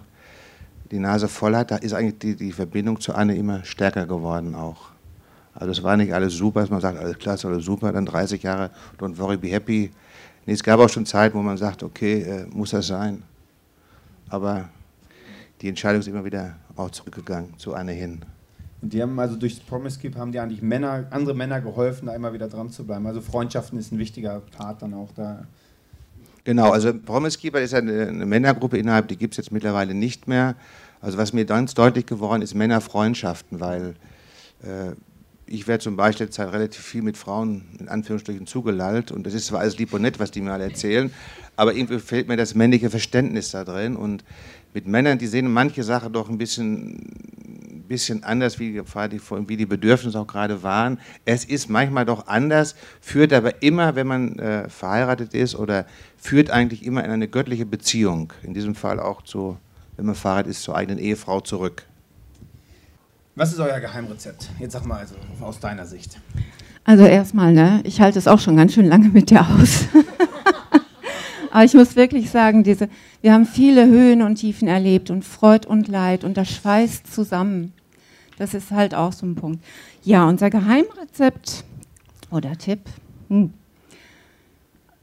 die 0.90 0.98
Nase 0.98 1.28
voll 1.28 1.54
hat, 1.54 1.70
da 1.70 1.76
ist 1.76 1.92
eigentlich 1.92 2.18
die, 2.18 2.36
die 2.36 2.52
Verbindung 2.52 3.00
zu 3.00 3.14
Anne 3.14 3.36
immer 3.36 3.64
stärker 3.64 4.06
geworden 4.06 4.54
auch. 4.54 4.88
Also 5.54 5.72
es 5.72 5.82
war 5.82 5.96
nicht 5.96 6.14
alles 6.14 6.34
super, 6.34 6.60
dass 6.60 6.70
man 6.70 6.80
sagt, 6.80 6.98
alles 6.98 7.18
klasse, 7.18 7.48
alles 7.48 7.64
super, 7.64 7.92
dann 7.92 8.06
30 8.06 8.42
Jahre, 8.42 8.70
don't 8.98 9.18
worry, 9.18 9.36
be 9.36 9.48
happy. 9.48 9.90
Nee, 10.46 10.52
es 10.52 10.62
gab 10.62 10.78
auch 10.80 10.88
schon 10.88 11.04
Zeit, 11.04 11.34
wo 11.34 11.42
man 11.42 11.56
sagt, 11.56 11.82
okay, 11.82 12.22
äh, 12.22 12.46
muss 12.46 12.70
das 12.70 12.86
sein. 12.86 13.22
Aber 14.28 14.68
die 15.60 15.68
Entscheidung 15.68 16.00
ist 16.00 16.08
immer 16.08 16.24
wieder 16.24 16.56
auch 16.76 16.90
zurückgegangen 16.90 17.58
zu 17.58 17.74
Anne 17.74 17.92
hin. 17.92 18.20
Und 18.80 18.92
die 18.92 19.02
haben 19.02 19.18
also 19.18 19.34
durch 19.34 19.56
das 19.56 19.66
Promise 19.66 19.98
Keep 19.98 20.16
haben 20.16 20.30
die 20.30 20.38
eigentlich 20.38 20.62
Männer, 20.62 21.06
andere 21.10 21.34
Männer 21.34 21.60
geholfen, 21.60 22.06
da 22.06 22.14
immer 22.14 22.32
wieder 22.32 22.48
dran 22.48 22.70
zu 22.70 22.84
bleiben. 22.84 23.06
Also 23.06 23.20
Freundschaften 23.20 23.78
ist 23.78 23.92
ein 23.92 23.98
wichtiger 23.98 24.40
Part 24.56 24.82
dann 24.82 24.94
auch 24.94 25.10
da. 25.16 25.46
Genau, 26.48 26.70
also 26.70 26.94
Promise 26.94 27.38
Keeper 27.38 27.60
ist 27.60 27.74
eine, 27.74 28.06
eine 28.06 28.24
Männergruppe 28.24 28.78
innerhalb, 28.78 29.08
die 29.08 29.18
gibt 29.18 29.34
es 29.34 29.36
jetzt 29.36 29.52
mittlerweile 29.52 29.92
nicht 29.92 30.28
mehr. 30.28 30.54
Also 31.02 31.18
was 31.18 31.34
mir 31.34 31.44
ganz 31.44 31.74
deutlich 31.74 32.06
geworden 32.06 32.40
ist, 32.40 32.54
Männerfreundschaften, 32.54 33.60
weil 33.60 33.96
äh, 34.62 34.92
ich 35.44 35.68
werde 35.68 35.84
zum 35.84 35.96
Beispiel 35.96 36.24
jetzt 36.24 36.38
halt 36.38 36.54
relativ 36.54 36.82
viel 36.82 37.02
mit 37.02 37.18
Frauen 37.18 37.66
in 37.78 37.90
Anführungsstrichen 37.90 38.46
zugelallt 38.46 39.12
und 39.12 39.26
das 39.26 39.34
ist 39.34 39.44
zwar 39.44 39.60
alles 39.60 39.76
lieb 39.76 39.92
und 39.92 40.00
nett, 40.00 40.18
was 40.20 40.30
die 40.30 40.40
mir 40.40 40.54
alle 40.54 40.64
erzählen, 40.64 41.12
aber 41.56 41.74
irgendwie 41.74 41.98
fehlt 41.98 42.28
mir 42.28 42.38
das 42.38 42.54
männliche 42.54 42.88
Verständnis 42.88 43.50
da 43.50 43.64
drin 43.64 43.94
und 43.94 44.24
mit 44.72 44.86
Männern, 44.86 45.18
die 45.18 45.26
sehen 45.26 45.52
manche 45.52 45.82
Sachen 45.82 46.14
doch 46.14 46.30
ein 46.30 46.38
bisschen, 46.38 47.27
bisschen 47.88 48.22
anders, 48.22 48.58
wie, 48.58 48.80
wie 48.80 49.56
die 49.56 49.66
Bedürfnisse 49.66 50.20
auch 50.20 50.26
gerade 50.26 50.62
waren. 50.62 51.00
Es 51.24 51.44
ist 51.44 51.68
manchmal 51.68 52.04
doch 52.04 52.26
anders, 52.26 52.76
führt 53.00 53.32
aber 53.32 53.62
immer, 53.62 53.96
wenn 53.96 54.06
man 54.06 54.38
äh, 54.38 54.68
verheiratet 54.68 55.34
ist 55.34 55.54
oder 55.54 55.86
führt 56.16 56.50
eigentlich 56.50 56.84
immer 56.84 57.04
in 57.04 57.10
eine 57.10 57.28
göttliche 57.28 57.66
Beziehung. 57.66 58.32
In 58.42 58.54
diesem 58.54 58.74
Fall 58.74 59.00
auch 59.00 59.22
zu, 59.22 59.56
wenn 59.96 60.06
man 60.06 60.14
verheiratet 60.14 60.52
ist, 60.52 60.62
zur 60.62 60.76
eigenen 60.76 60.98
Ehefrau 60.98 61.40
zurück. 61.40 61.84
Was 63.34 63.52
ist 63.52 63.60
euer 63.60 63.80
Geheimrezept? 63.80 64.50
Jetzt 64.58 64.72
sag 64.72 64.84
mal 64.84 64.98
also 64.98 65.14
aus 65.40 65.60
deiner 65.60 65.86
Sicht. 65.86 66.20
Also 66.84 67.04
erstmal, 67.04 67.52
ne, 67.52 67.80
ich 67.84 68.00
halte 68.00 68.18
es 68.18 68.26
auch 68.26 68.40
schon 68.40 68.56
ganz 68.56 68.74
schön 68.74 68.86
lange 68.86 69.10
mit 69.10 69.30
dir 69.30 69.46
aus. 69.46 69.84
Aber 71.50 71.64
ich 71.64 71.74
muss 71.74 71.96
wirklich 71.96 72.30
sagen, 72.30 72.62
diese, 72.64 72.88
wir 73.20 73.32
haben 73.32 73.46
viele 73.46 73.86
Höhen 73.86 74.22
und 74.22 74.36
Tiefen 74.36 74.68
erlebt 74.68 75.10
und 75.10 75.24
Freud 75.24 75.66
und 75.66 75.88
Leid 75.88 76.24
und 76.24 76.36
das 76.36 76.50
schweißt 76.50 77.12
zusammen. 77.12 77.72
Das 78.38 78.54
ist 78.54 78.70
halt 78.70 78.94
auch 78.94 79.12
so 79.12 79.26
ein 79.26 79.34
Punkt. 79.34 79.62
Ja, 80.04 80.26
unser 80.28 80.48
Geheimrezept 80.48 81.64
oder 82.30 82.56
Tipp 82.56 82.80
hm, 83.28 83.52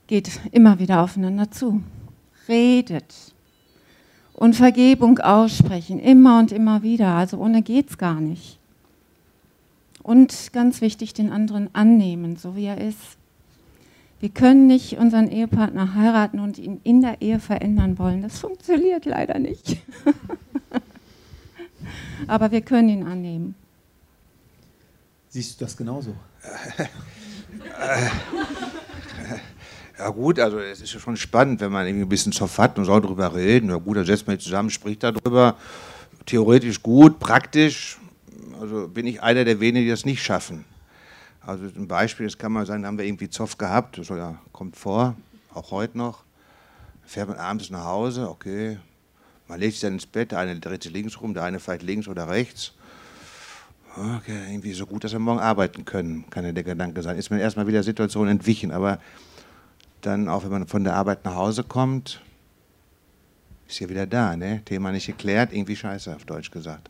geht 0.08 0.40
immer 0.52 0.80
wieder 0.80 1.02
aufeinander 1.02 1.52
zu. 1.52 1.84
Redet 2.48 3.14
und 4.34 4.56
Vergebung 4.56 5.20
aussprechen, 5.20 6.00
immer 6.00 6.40
und 6.40 6.52
immer 6.52 6.82
wieder. 6.82 7.10
Also 7.10 7.38
ohne 7.38 7.62
geht's 7.62 7.98
gar 7.98 8.22
nicht. 8.22 8.60
Und 10.02 10.54
ganz 10.54 10.82
wichtig, 10.82 11.14
den 11.14 11.32
anderen 11.32 11.70
annehmen, 11.74 12.38
so 12.38 12.56
wie 12.56 12.66
er 12.66 12.80
ist. 12.80 13.18
Wir 14.20 14.30
können 14.30 14.68
nicht 14.68 14.98
unseren 14.98 15.30
Ehepartner 15.30 15.94
heiraten 15.94 16.40
und 16.40 16.58
ihn 16.58 16.80
in 16.84 17.02
der 17.02 17.22
Ehe 17.22 17.40
verändern 17.40 18.00
wollen. 18.00 18.22
Das 18.22 18.40
funktioniert 18.40 19.06
leider 19.06 19.40
nicht. 19.40 19.78
Aber 22.28 22.52
wir 22.52 22.62
können 22.62 22.90
ihn 22.90 23.04
annehmen. 23.04 23.56
Siehst 25.30 25.60
du 25.60 25.66
das 25.66 25.76
genauso? 25.76 26.16
Ja 29.98 30.10
gut, 30.10 30.40
also 30.40 30.60
es 30.60 30.82
ist 30.82 30.94
ja 30.94 31.00
schon 31.00 31.16
spannend, 31.16 31.62
wenn 31.62 31.72
man 31.72 31.88
irgendwie 31.88 32.06
ein 32.06 32.10
bisschen 32.10 32.34
Zoff 32.34 32.58
hat 32.58 32.78
und 32.78 32.84
soll 32.84 33.02
darüber 33.02 33.34
reden. 33.34 33.70
Ja 33.70 33.78
gut, 33.78 33.96
dann 33.96 34.06
setzt 34.06 34.28
man 34.28 34.36
sich 34.36 34.44
zusammen, 34.44 34.70
spricht 34.70 35.04
darüber. 35.04 35.56
Theoretisch 36.26 36.84
gut, 36.84 37.18
praktisch. 37.20 37.98
Also 38.60 38.90
bin 38.90 39.08
ich 39.08 39.24
einer 39.24 39.46
der 39.46 39.60
wenigen, 39.62 39.86
die 39.86 39.92
das 39.92 40.04
nicht 40.06 40.22
schaffen. 40.22 40.66
Also 41.40 41.66
ein 41.66 41.88
Beispiel, 41.88 42.26
das 42.26 42.38
kann 42.38 42.52
man 42.52 42.66
sagen, 42.66 42.82
da 42.82 42.90
haben 42.90 42.98
wir 42.98 43.06
irgendwie 43.06 43.30
Zoff 43.30 43.58
gehabt, 43.58 43.98
das 43.98 44.12
kommt 44.52 44.76
vor, 44.76 45.16
auch 45.54 45.72
heute 45.72 45.98
noch. 45.98 46.24
Fährt 47.06 47.30
man 47.30 47.38
abends 47.38 47.70
nach 47.70 47.86
Hause, 47.86 48.30
okay, 48.30 48.80
man 49.48 49.60
legt 49.60 49.74
sich 49.74 49.82
dann 49.82 49.94
ins 49.94 50.06
Bett, 50.06 50.32
der 50.32 50.40
eine 50.40 50.60
dreht 50.60 50.84
sich 50.84 50.92
links 50.92 51.20
rum, 51.22 51.34
der 51.34 51.44
eine 51.44 51.60
vielleicht 51.60 51.84
links 51.84 52.08
oder 52.08 52.28
rechts. 52.28 52.74
Okay, 53.96 54.52
irgendwie 54.52 54.74
so 54.74 54.86
gut, 54.86 55.04
dass 55.04 55.14
wir 55.14 55.20
morgen 55.20 55.40
arbeiten 55.40 55.86
können, 55.86 56.30
kann 56.30 56.44
ja 56.44 56.52
der 56.52 56.64
Gedanke 56.64 57.02
sein. 57.02 57.18
Ist 57.18 57.30
man 57.30 57.40
erstmal 57.40 57.68
wieder 57.68 57.82
Situation 57.82 58.28
entwichen, 58.28 58.72
aber 58.72 59.00
dann 60.02 60.28
auch 60.28 60.44
wenn 60.44 60.52
man 60.52 60.68
von 60.68 60.84
der 60.84 60.96
Arbeit 60.96 61.24
nach 61.24 61.36
Hause 61.36 61.64
kommt, 61.64 62.22
ist 63.68 63.80
ja 63.80 63.90
wieder 63.90 64.06
da, 64.06 64.36
ne? 64.36 64.62
Thema 64.66 64.92
nicht 64.92 65.08
geklärt, 65.08 65.54
irgendwie 65.54 65.76
scheiße, 65.76 66.14
auf 66.14 66.26
Deutsch 66.26 66.52
gesagt. 66.52 66.90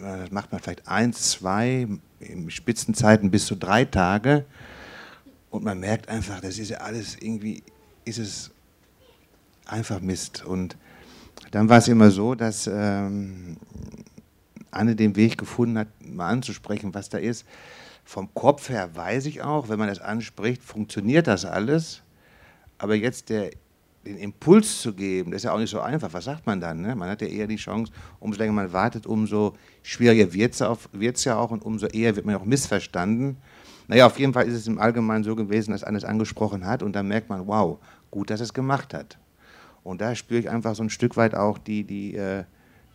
Das 0.00 0.30
macht 0.30 0.52
man 0.52 0.60
vielleicht 0.60 0.86
eins, 0.86 1.32
zwei, 1.32 1.88
in 2.20 2.50
Spitzenzeiten 2.50 3.30
bis 3.30 3.46
zu 3.46 3.56
drei 3.56 3.84
Tage 3.84 4.44
und 5.50 5.64
man 5.64 5.80
merkt 5.80 6.08
einfach, 6.08 6.40
das 6.40 6.58
ist 6.58 6.70
ja 6.70 6.78
alles 6.78 7.16
irgendwie, 7.20 7.64
ist 8.04 8.18
es 8.18 8.52
einfach 9.66 10.00
Mist. 10.00 10.44
Und 10.44 10.76
dann 11.50 11.68
war 11.68 11.78
es 11.78 11.88
immer 11.88 12.10
so, 12.10 12.34
dass 12.34 12.66
ähm, 12.66 13.56
Anne 14.70 14.96
den 14.96 15.16
Weg 15.16 15.38
gefunden 15.38 15.78
hat, 15.78 15.88
mal 16.04 16.28
anzusprechen, 16.28 16.94
was 16.94 17.08
da 17.08 17.18
ist. 17.18 17.44
Vom 18.04 18.32
Kopf 18.34 18.68
her 18.68 18.94
weiß 18.94 19.26
ich 19.26 19.42
auch, 19.42 19.68
wenn 19.68 19.78
man 19.78 19.88
das 19.88 20.00
anspricht, 20.00 20.62
funktioniert 20.62 21.26
das 21.26 21.44
alles. 21.44 22.02
Aber 22.78 22.94
jetzt 22.94 23.28
der, 23.28 23.50
den 24.04 24.16
Impuls 24.16 24.80
zu 24.80 24.94
geben, 24.94 25.30
das 25.30 25.40
ist 25.40 25.44
ja 25.44 25.52
auch 25.52 25.58
nicht 25.58 25.70
so 25.70 25.80
einfach. 25.80 26.12
Was 26.12 26.24
sagt 26.24 26.46
man 26.46 26.60
dann? 26.60 26.80
Ne? 26.80 26.94
Man 26.96 27.10
hat 27.10 27.20
ja 27.20 27.28
eher 27.28 27.46
die 27.46 27.56
Chance, 27.56 27.92
umso 28.18 28.38
länger 28.38 28.52
man 28.52 28.72
wartet, 28.72 29.06
umso 29.06 29.54
schwieriger 29.82 30.32
wird 30.32 30.54
es 30.54 31.24
ja 31.24 31.36
auch 31.36 31.50
und 31.50 31.64
umso 31.64 31.86
eher 31.86 32.16
wird 32.16 32.26
man 32.26 32.36
auch 32.36 32.44
missverstanden. 32.44 33.36
Naja, 33.86 34.06
auf 34.06 34.18
jeden 34.18 34.32
Fall 34.32 34.46
ist 34.46 34.54
es 34.54 34.66
im 34.66 34.78
Allgemeinen 34.78 35.24
so 35.24 35.34
gewesen, 35.34 35.72
dass 35.72 35.84
Anne 35.84 35.98
es 35.98 36.04
angesprochen 36.04 36.64
hat 36.64 36.82
und 36.82 36.94
dann 36.94 37.08
merkt 37.08 37.28
man, 37.28 37.46
wow, 37.46 37.78
gut, 38.10 38.30
dass 38.30 38.40
es 38.40 38.54
gemacht 38.54 38.94
hat. 38.94 39.18
Und 39.82 40.00
da 40.00 40.14
spüre 40.14 40.40
ich 40.40 40.50
einfach 40.50 40.74
so 40.74 40.82
ein 40.82 40.90
Stück 40.90 41.16
weit 41.16 41.34
auch 41.34 41.58
die, 41.58 41.84
die, 41.84 42.14
äh, 42.14 42.44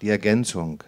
die 0.01 0.09
Ergänzung. 0.09 0.83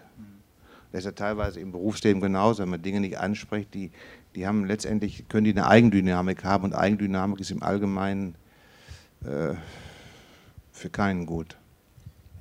Das 0.92 1.00
ist 1.00 1.06
ja 1.06 1.12
teilweise 1.12 1.60
im 1.60 1.72
Berufsleben 1.72 2.22
genauso, 2.22 2.63
wenn 2.63 2.70
man 2.70 2.82
Dinge 2.82 3.01
nicht 3.01 3.20
anspricht, 3.20 3.74
die, 3.74 3.92
die 4.36 4.48
haben 4.48 4.66
letztendlich, 4.66 5.27
können 5.27 5.44
die 5.44 5.51
eine 5.51 5.68
Eigendynamik 5.68 6.44
haben 6.44 6.63
und 6.63 6.74
Eigendynamik 6.74 7.39
ist 7.39 7.51
im 7.51 7.62
Allgemeinen 7.62 8.36
äh, 9.24 9.56
für 10.72 10.89
keinen 10.89 11.25
gut. 11.25 11.58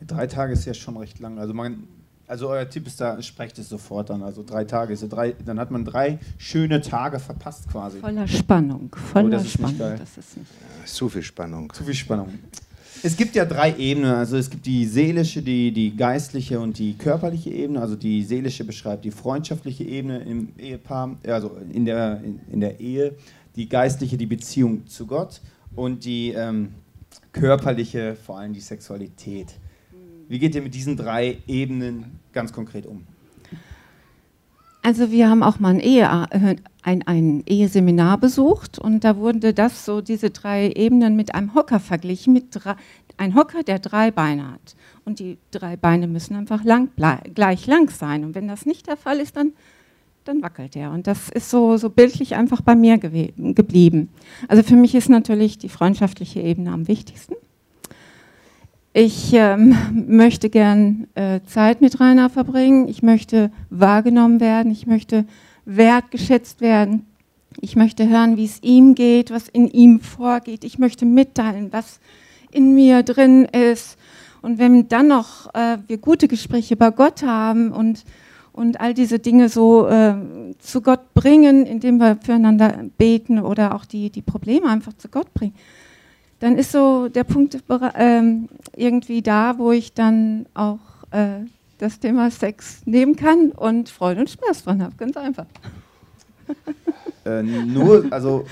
Drei 0.07 0.27
Tage 0.27 0.53
ist 0.53 0.65
ja 0.67 0.75
schon 0.75 0.97
recht 0.97 1.19
lang. 1.19 1.39
Also, 1.39 1.55
man, 1.55 1.89
also 2.27 2.49
euer 2.49 2.69
Tipp 2.69 2.87
ist 2.87 3.01
da, 3.01 3.21
sprecht 3.23 3.59
es 3.59 3.69
sofort 3.69 4.11
dann. 4.11 4.23
Also 4.23 4.43
drei 4.43 4.65
Tage 4.65 4.93
ist 4.93 5.03
ja 5.03 5.09
drei, 5.09 5.33
dann 5.45 5.59
hat 5.59 5.71
man 5.71 5.85
drei 5.85 6.19
schöne 6.39 6.81
Tage 6.81 7.19
verpasst 7.19 7.69
quasi. 7.71 7.99
Voller 7.99 8.29
Spannung, 8.29 8.95
voller 8.95 9.27
oh, 9.27 9.31
das 9.31 9.51
Spannung. 9.51 9.79
Das 9.79 10.19
ist 10.19 10.37
nicht 10.37 10.51
ja, 10.81 10.87
zu 10.87 11.09
viel 11.09 11.23
Spannung. 11.23 11.73
Zu 11.73 11.85
viel 11.85 11.95
Spannung. 11.95 12.39
Es 13.03 13.17
gibt 13.17 13.35
ja 13.35 13.45
drei 13.45 13.76
Ebenen. 13.76 14.12
Also 14.12 14.37
es 14.37 14.50
gibt 14.50 14.67
die 14.67 14.87
seelische, 14.87 15.43
die, 15.43 15.73
die 15.73 15.97
geistliche 15.97 16.61
und 16.61 16.79
die 16.79 16.95
körperliche 16.95 17.50
Ebene. 17.50 17.81
Also 17.81 17.97
die 17.97 18.23
seelische 18.23 18.65
beschreibt 18.65 19.05
die 19.05 19.11
freundschaftliche 19.11 19.85
Ebene 19.85 20.21
im 20.21 20.49
Ehepaar, 20.59 21.17
also 21.26 21.57
in 21.73 21.85
der, 21.85 22.21
in, 22.25 22.41
in 22.50 22.61
der 22.61 22.81
Ehe. 22.81 23.15
Die 23.55 23.69
geistliche 23.69 24.17
die 24.17 24.26
Beziehung 24.26 24.87
zu 24.87 25.07
Gott 25.07 25.41
und 25.75 26.05
die 26.05 26.33
ähm, 26.33 26.75
körperliche 27.33 28.17
vor 28.17 28.38
allem 28.38 28.53
die 28.53 28.61
Sexualität. 28.61 29.55
Wie 30.29 30.38
geht 30.38 30.55
ihr 30.55 30.62
mit 30.62 30.75
diesen 30.75 30.97
drei 30.97 31.38
Ebenen 31.47 32.19
ganz 32.33 32.53
konkret 32.53 32.87
um? 32.87 33.05
Also 34.87 35.11
wir 35.11 35.28
haben 35.28 35.43
auch 35.43 35.59
mal 35.59 35.71
ein, 35.71 35.81
Ehe, 35.81 36.05
äh, 36.31 36.55
ein, 36.85 37.02
ein 37.09 37.43
Eheseminar 37.45 38.19
besucht 38.19 38.78
und 38.78 39.02
da 39.02 39.16
wurde 39.16 39.52
das 39.52 39.85
so, 39.85 40.00
diese 40.00 40.31
drei 40.31 40.71
Ebenen 40.71 41.16
mit 41.16 41.35
einem 41.35 41.57
Hocker 41.57 41.81
verglichen, 41.81 42.33
mit 42.33 42.57
ein 43.16 43.35
Hocker, 43.35 43.64
der 43.64 43.81
drei 43.81 44.12
Beine 44.12 44.52
hat. 44.52 44.76
Und 45.05 45.19
die 45.19 45.38
drei 45.50 45.76
Beine 45.76 46.07
müssen 46.07 46.37
einfach 46.37 46.62
lang, 46.62 46.90
gleich 47.35 47.66
lang 47.66 47.90
sein. 47.90 48.25
Und 48.25 48.37
wenn 48.37 48.47
das 48.47 48.64
nicht 48.64 48.87
der 48.87 48.97
Fall 48.97 49.19
ist, 49.19 49.35
dann, 49.35 49.55
dann 50.23 50.40
wackelt 50.40 50.76
er. 50.76 50.93
Und 50.93 51.09
das 51.09 51.31
ist 51.31 51.50
so, 51.50 51.76
so 51.78 51.90
bildlich 51.90 52.37
einfach 52.37 52.61
bei 52.61 52.76
mir 52.76 52.97
geblieben. 52.97 54.09
Also 54.47 54.62
für 54.62 54.76
mich 54.76 54.95
ist 54.95 55.09
natürlich 55.09 55.59
die 55.59 55.69
freundschaftliche 55.69 56.40
Ebene 56.40 56.71
am 56.71 56.87
wichtigsten. 56.87 57.35
Ich 58.99 59.35
ähm, 59.35 59.76
möchte 60.09 60.49
gern 60.49 61.07
äh, 61.17 61.41
Zeit 61.47 61.83
mit 61.83 62.00
Rainer 62.00 62.31
verbringen. 62.31 62.88
Ich 62.88 63.03
möchte 63.03 63.50
wahrgenommen 63.69 64.41
werden. 64.41 64.73
Ich 64.73 64.87
möchte 64.87 65.26
wertgeschätzt 65.67 66.62
werden. 66.62 67.05
Ich 67.61 67.76
möchte 67.76 68.09
hören, 68.09 68.38
wie 68.38 68.47
es 68.47 68.62
ihm 68.62 68.95
geht, 68.95 69.31
was 69.31 69.49
in 69.49 69.69
ihm 69.69 70.00
vorgeht. 70.00 70.65
Ich 70.65 70.79
möchte 70.79 71.05
mitteilen, 71.05 71.75
was 71.75 72.00
in 72.50 72.75
mir 72.75 73.03
drin 73.03 73.45
ist. 73.45 73.99
Und 74.41 74.59
wenn 74.59 74.88
dann 74.88 75.09
noch 75.09 75.53
äh, 75.55 75.76
wir 75.87 75.99
gute 75.99 76.26
Gespräche 76.26 76.73
über 76.73 76.91
Gott 76.91 77.23
haben 77.23 77.73
und, 77.73 78.03
und 78.55 78.81
all 78.81 78.95
diese 78.95 79.19
Dinge 79.19 79.50
so 79.50 79.88
äh, 79.88 80.15
zu 80.59 80.81
Gott 80.81 81.12
bringen, 81.12 81.67
indem 81.67 81.99
wir 81.99 82.17
füreinander 82.17 82.87
beten 82.97 83.41
oder 83.41 83.75
auch 83.75 83.85
die, 83.85 84.09
die 84.09 84.23
Probleme 84.23 84.71
einfach 84.71 84.95
zu 84.95 85.11
Gott 85.11 85.35
bringen, 85.35 85.55
dann 86.38 86.59
ist 86.59 86.73
so 86.73 87.09
der 87.09 87.25
Punkt 87.25 87.57
ähm, 87.95 88.49
irgendwie 88.75 89.23
da, 89.23 89.59
wo 89.59 89.73
ich 89.73 89.95
dann 89.95 90.47
auch 90.55 90.78
äh, 91.11 91.47
das 91.78 91.99
Thema 91.99 92.31
Sex 92.31 92.83
nehmen 92.85 93.16
kann 93.16 93.50
und 93.50 93.88
Freude 93.88 94.21
und 94.21 94.31
Spaß 94.31 94.64
dran 94.64 94.83
habe. 94.83 94.95
Ganz 94.97 95.16
einfach. 95.16 95.47
Äh, 97.26 97.43
nur, 97.43 98.07
also 98.11 98.45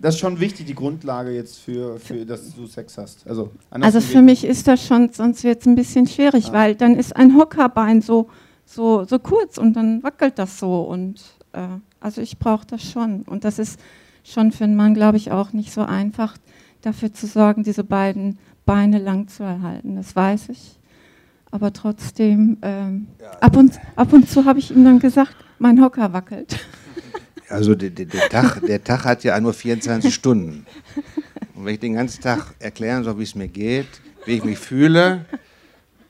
das 0.00 0.16
ist 0.16 0.20
schon 0.20 0.40
wichtig, 0.40 0.66
die 0.66 0.74
Grundlage 0.74 1.30
jetzt 1.30 1.60
für, 1.60 2.00
für 2.00 2.26
dass 2.26 2.52
du 2.52 2.66
Sex 2.66 2.98
hast. 2.98 3.24
Also, 3.28 3.52
also 3.70 4.00
für 4.00 4.20
mich 4.20 4.44
ist 4.44 4.66
das 4.66 4.84
schon, 4.84 5.10
sonst 5.12 5.44
wird 5.44 5.60
es 5.60 5.66
ein 5.66 5.76
bisschen 5.76 6.08
schwierig, 6.08 6.48
ah. 6.48 6.52
weil 6.52 6.74
dann 6.74 6.96
ist 6.96 7.14
ein 7.14 7.36
Hockerbein 7.36 8.02
so, 8.02 8.28
so, 8.66 9.04
so 9.04 9.20
kurz 9.20 9.56
und 9.56 9.74
dann 9.74 10.02
wackelt 10.02 10.36
das 10.36 10.58
so. 10.58 10.80
Und 10.80 11.22
äh, 11.52 11.68
also 12.00 12.20
ich 12.20 12.38
brauche 12.40 12.66
das 12.66 12.82
schon. 12.82 13.22
Und 13.22 13.44
das 13.44 13.60
ist 13.60 13.78
schon 14.24 14.50
für 14.50 14.64
einen 14.64 14.74
Mann, 14.74 14.94
glaube 14.94 15.16
ich, 15.16 15.30
auch 15.30 15.52
nicht 15.52 15.72
so 15.72 15.82
einfach 15.82 16.36
dafür 16.82 17.12
zu 17.12 17.26
sorgen, 17.26 17.62
diese 17.62 17.84
beiden 17.84 18.38
Beine 18.66 18.98
lang 18.98 19.28
zu 19.28 19.42
erhalten. 19.42 19.96
Das 19.96 20.14
weiß 20.14 20.50
ich. 20.50 20.78
Aber 21.50 21.72
trotzdem, 21.72 22.58
ähm, 22.62 23.06
ja, 23.20 23.30
ab, 23.40 23.56
und, 23.56 23.78
ab 23.96 24.12
und 24.12 24.28
zu 24.28 24.44
habe 24.44 24.58
ich 24.58 24.70
ihm 24.70 24.84
dann 24.84 24.98
gesagt, 24.98 25.34
mein 25.58 25.80
Hocker 25.82 26.12
wackelt. 26.12 26.58
Also 27.48 27.74
der, 27.74 27.90
der, 27.90 28.06
der, 28.06 28.28
Tag, 28.30 28.62
der 28.66 28.82
Tag 28.82 29.04
hat 29.04 29.24
ja 29.24 29.38
nur 29.38 29.52
24 29.52 30.14
Stunden. 30.14 30.64
Und 31.54 31.66
wenn 31.66 31.74
ich 31.74 31.80
den 31.80 31.92
ganzen 31.92 32.22
Tag 32.22 32.54
erklären 32.58 33.04
soll, 33.04 33.18
wie 33.18 33.24
es 33.24 33.34
mir 33.34 33.48
geht, 33.48 33.88
wie 34.24 34.32
ich 34.32 34.44
mich 34.44 34.58
fühle, 34.58 35.26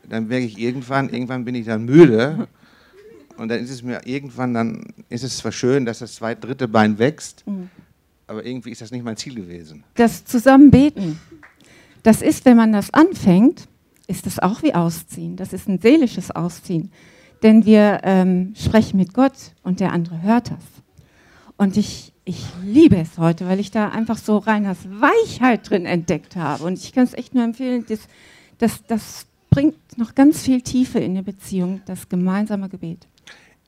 dann 0.08 0.28
merke 0.28 0.46
ich 0.46 0.56
irgendwann, 0.56 1.08
irgendwann 1.08 1.44
bin 1.44 1.56
ich 1.56 1.66
dann 1.66 1.84
müde. 1.84 2.46
Und 3.36 3.48
dann 3.48 3.58
ist 3.58 3.70
es 3.70 3.82
mir 3.82 4.02
irgendwann, 4.04 4.54
dann 4.54 4.94
ist 5.08 5.24
es 5.24 5.38
zwar 5.38 5.50
schön, 5.50 5.84
dass 5.84 5.98
das 5.98 6.14
zweite, 6.14 6.46
dritte 6.46 6.68
Bein 6.68 6.98
wächst, 7.00 7.44
mhm 7.46 7.68
aber 8.32 8.44
irgendwie 8.44 8.70
ist 8.70 8.80
das 8.80 8.90
nicht 8.90 9.04
mein 9.04 9.16
Ziel 9.16 9.34
gewesen. 9.34 9.84
Das 9.94 10.24
Zusammenbeten, 10.24 11.20
das 12.02 12.22
ist, 12.22 12.44
wenn 12.44 12.56
man 12.56 12.72
das 12.72 12.92
anfängt, 12.92 13.68
ist 14.08 14.26
das 14.26 14.38
auch 14.38 14.62
wie 14.62 14.74
Ausziehen. 14.74 15.36
Das 15.36 15.52
ist 15.52 15.68
ein 15.68 15.78
seelisches 15.78 16.30
Ausziehen. 16.30 16.90
Denn 17.42 17.66
wir 17.66 18.00
ähm, 18.04 18.54
sprechen 18.56 18.96
mit 18.96 19.14
Gott 19.14 19.52
und 19.62 19.80
der 19.80 19.92
andere 19.92 20.22
hört 20.22 20.50
das. 20.50 20.64
Und 21.56 21.76
ich, 21.76 22.12
ich 22.24 22.44
liebe 22.64 22.96
es 22.96 23.18
heute, 23.18 23.46
weil 23.46 23.60
ich 23.60 23.70
da 23.70 23.90
einfach 23.90 24.16
so 24.16 24.38
Reiners 24.38 24.78
Weichheit 24.88 25.68
drin 25.68 25.86
entdeckt 25.86 26.34
habe. 26.34 26.64
Und 26.64 26.78
ich 26.78 26.92
kann 26.92 27.04
es 27.04 27.14
echt 27.14 27.34
nur 27.34 27.44
empfehlen, 27.44 27.84
das, 27.88 28.00
das, 28.58 28.82
das 28.86 29.26
bringt 29.50 29.76
noch 29.98 30.14
ganz 30.14 30.42
viel 30.42 30.62
Tiefe 30.62 30.98
in 30.98 31.14
die 31.14 31.22
Beziehung, 31.22 31.82
das 31.84 32.08
gemeinsame 32.08 32.68
Gebet. 32.68 33.06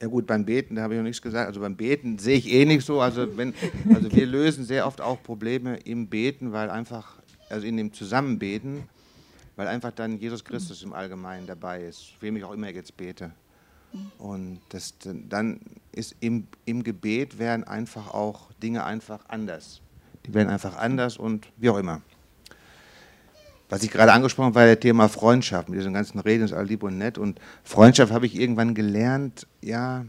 Ja 0.04 0.10
gut, 0.10 0.26
beim 0.26 0.44
Beten, 0.44 0.74
da 0.74 0.82
habe 0.82 0.92
ich 0.92 0.98
noch 0.98 1.04
nichts 1.04 1.22
gesagt. 1.22 1.46
Also 1.46 1.60
beim 1.60 1.76
Beten 1.76 2.18
sehe 2.18 2.36
ich 2.36 2.52
eh 2.52 2.66
nicht 2.66 2.84
so. 2.84 3.00
Also, 3.00 3.38
wenn, 3.38 3.54
also 3.94 4.12
wir 4.12 4.26
lösen 4.26 4.66
sehr 4.66 4.86
oft 4.86 5.00
auch 5.00 5.22
Probleme 5.22 5.78
im 5.78 6.08
Beten, 6.08 6.52
weil 6.52 6.68
einfach, 6.68 7.16
also 7.48 7.66
in 7.66 7.78
dem 7.78 7.90
Zusammenbeten, 7.90 8.82
weil 9.56 9.66
einfach 9.66 9.92
dann 9.92 10.18
Jesus 10.18 10.44
Christus 10.44 10.82
im 10.82 10.92
Allgemeinen 10.92 11.46
dabei 11.46 11.84
ist, 11.84 12.12
für 12.18 12.26
wem 12.26 12.36
ich 12.36 12.44
auch 12.44 12.52
immer 12.52 12.68
jetzt 12.68 12.94
bete. 12.98 13.32
Und 14.18 14.60
das, 14.68 14.92
dann 15.00 15.60
ist 15.92 16.16
im, 16.20 16.48
im 16.66 16.84
Gebet 16.84 17.38
werden 17.38 17.64
einfach 17.64 18.12
auch 18.12 18.52
Dinge 18.62 18.84
einfach 18.84 19.20
anders. 19.28 19.80
Die 20.26 20.34
werden 20.34 20.50
einfach 20.50 20.76
anders 20.76 21.16
und 21.16 21.48
wie 21.56 21.70
auch 21.70 21.78
immer. 21.78 22.02
Was 23.68 23.82
ich 23.82 23.90
gerade 23.90 24.12
angesprochen 24.12 24.46
habe, 24.46 24.54
war 24.56 24.66
das 24.66 24.80
Thema 24.80 25.08
Freundschaft. 25.08 25.68
Mit 25.68 25.78
diesen 25.78 25.94
ganzen 25.94 26.18
Reden 26.20 26.44
ist 26.44 26.52
all 26.52 26.66
lieb 26.66 26.82
und 26.82 26.98
nett. 26.98 27.18
Und 27.18 27.40
Freundschaft 27.62 28.12
habe 28.12 28.26
ich 28.26 28.38
irgendwann 28.38 28.74
gelernt, 28.74 29.46
ja, 29.62 30.04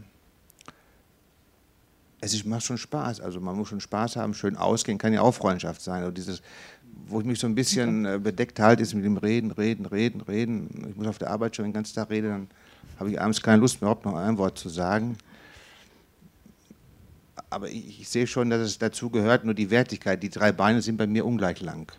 es 2.20 2.44
macht 2.44 2.64
schon 2.64 2.78
Spaß. 2.78 3.20
Also 3.20 3.40
man 3.40 3.56
muss 3.56 3.68
schon 3.68 3.80
Spaß 3.80 4.16
haben, 4.16 4.34
schön 4.34 4.56
ausgehen, 4.56 4.98
kann 4.98 5.12
ja 5.12 5.22
auch 5.22 5.32
Freundschaft 5.32 5.80
sein. 5.80 6.04
Und 6.04 6.18
dieses, 6.18 6.42
wo 7.06 7.20
ich 7.20 7.26
mich 7.26 7.38
so 7.38 7.46
ein 7.46 7.54
bisschen 7.54 8.04
äh, 8.04 8.18
bedeckt 8.22 8.58
halte, 8.60 8.82
ist 8.82 8.94
mit 8.94 9.04
dem 9.04 9.16
Reden, 9.16 9.50
Reden, 9.50 9.86
Reden, 9.86 10.20
Reden. 10.22 10.86
Ich 10.90 10.96
muss 10.96 11.06
auf 11.06 11.18
der 11.18 11.30
Arbeit 11.30 11.56
schon 11.56 11.64
den 11.64 11.72
ganzen 11.72 11.94
Tag 11.94 12.10
reden, 12.10 12.28
dann 12.28 12.48
habe 12.98 13.10
ich 13.10 13.20
abends 13.20 13.42
keine 13.42 13.60
Lust 13.60 13.80
mehr, 13.80 13.90
überhaupt 13.90 14.06
noch 14.06 14.16
ein 14.16 14.38
Wort 14.38 14.58
zu 14.58 14.68
sagen. 14.68 15.16
Aber 17.50 17.68
ich, 17.68 18.00
ich 18.00 18.08
sehe 18.08 18.26
schon, 18.26 18.50
dass 18.50 18.60
es 18.60 18.78
dazu 18.78 19.10
gehört, 19.10 19.44
nur 19.44 19.54
die 19.54 19.70
Wertigkeit. 19.70 20.22
Die 20.22 20.30
drei 20.30 20.52
Beine 20.52 20.82
sind 20.82 20.96
bei 20.96 21.06
mir 21.06 21.24
ungleich 21.24 21.60
lang. 21.60 21.92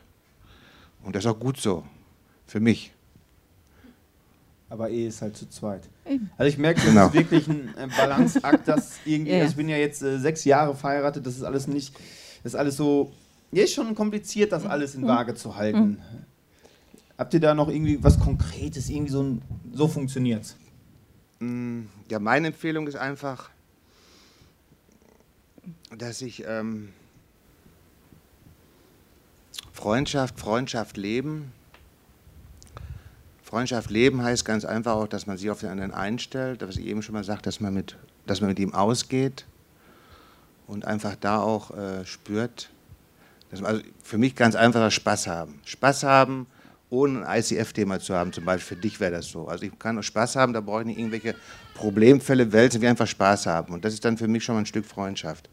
Und 1.04 1.16
das 1.16 1.24
ist 1.24 1.32
auch 1.32 1.39
gut 1.39 1.58
so, 1.58 1.84
für 2.46 2.60
mich. 2.60 2.92
Aber 4.70 4.89
Ehe 4.89 5.08
ist 5.08 5.22
halt 5.22 5.38
zu 5.38 5.48
zweit. 5.50 5.84
Eben. 6.06 6.30
Also 6.38 6.50
ich 6.50 6.58
merke, 6.58 6.82
das 6.82 6.89
genau. 6.89 7.08
ist 7.08 7.13
wirklich 7.13 7.48
ein 7.48 7.92
Balanceakt, 7.96 8.68
dass 8.68 8.98
irgendwie, 9.06 9.34
also 9.36 9.51
ich 9.51 9.56
bin 9.56 9.70
ja 9.70 9.77
jetzt 9.77 10.01
äh, 10.01 10.20
sechs 10.20 10.44
Jahre 10.44 10.75
verheiratet, 10.75 11.25
das 11.25 11.36
ist 11.36 11.44
alles 11.44 11.68
nicht, 11.68 11.96
das 12.44 12.54
ist 12.54 12.60
alles 12.60 12.75
so, 12.75 13.13
ja, 13.51 13.63
ist 13.63 13.74
schon 13.74 13.96
kompliziert, 13.96 14.51
das 14.51 14.66
alles 14.66 14.96
in 14.96 15.08
Waage 15.08 15.36
zu 15.36 15.56
halten. 15.56 15.89
Mhm. 15.89 15.98
Habt 17.18 17.34
ihr 17.34 17.39
da 17.39 17.56
noch 17.56 17.70
irgendwie 17.70 18.04
was 18.04 18.20
Konkretes, 18.20 18.89
irgendwie 18.89 19.12
so, 19.12 19.24
ein, 19.24 19.42
so 19.74 19.88
funktioniert 19.88 20.56
mm, 21.39 21.84
Ja, 22.10 22.20
meine 22.20 22.48
Empfehlung 22.48 22.88
ist 22.88 22.96
einfach, 22.96 23.50
dass 25.98 26.22
ich 26.22 26.44
ähm, 26.46 26.89
Freundschaft, 29.77 30.39
Freundschaft 30.39 30.98
leben. 30.98 31.51
Freundschaft 33.43 33.91
leben 33.91 34.24
heißt 34.24 34.43
ganz 34.43 34.65
einfach 34.65 34.96
auch, 34.96 35.07
dass 35.07 35.27
man 35.27 35.38
sich 35.38 35.51
auf 35.51 35.60
den 35.60 35.69
anderen 35.69 35.93
einstellt, 35.93 36.67
was 36.67 36.77
ich 36.77 36.88
eben 36.88 37.03
schon 37.03 37.13
mal 37.13 37.24
sagte, 37.24 37.43
dass 37.43 37.60
man 37.60 37.75
mit, 37.75 37.96
dass 38.25 38.41
man 38.41 38.50
mit 38.50 38.57
ihm 38.57 38.74
ausgeht 38.74 39.46
und 40.65 40.86
einfach 40.86 41.15
da 41.15 41.39
auch 41.41 41.77
äh, 41.77 42.03
spürt, 42.07 42.72
dass 43.51 43.62
man, 43.62 43.69
also 43.69 43.84
für 44.03 44.17
mich 44.17 44.36
ganz 44.36 44.55
einfach 44.55 44.89
Spaß 44.89 45.27
haben. 45.27 45.60
Spaß 45.63 46.03
haben, 46.03 46.48
ohne 46.89 47.27
ein 47.27 47.39
ICF-Thema 47.39 48.00
zu 48.00 48.15
haben, 48.15 48.34
zum 48.34 48.46
Beispiel 48.46 48.77
für 48.77 48.81
dich 48.81 49.00
wäre 49.00 49.12
das 49.12 49.27
so. 49.27 49.48
Also 49.48 49.65
ich 49.65 49.77
kann 49.77 49.93
nur 49.93 50.03
Spaß 50.03 50.38
haben, 50.38 50.53
da 50.53 50.60
brauche 50.60 50.81
ich 50.81 50.88
nicht 50.88 50.98
irgendwelche 50.98 51.36
Problemfälle 51.75 52.51
wälzen, 52.51 52.81
wir 52.81 52.89
einfach 52.89 53.05
Spaß 53.05 53.46
haben. 53.46 53.75
Und 53.75 53.86
das 53.86 53.93
ist 53.93 54.03
dann 54.03 54.17
für 54.17 54.27
mich 54.27 54.43
schon 54.43 54.55
mal 54.55 54.62
ein 54.62 54.65
Stück 54.65 54.88
Freundschaft. 54.88 55.51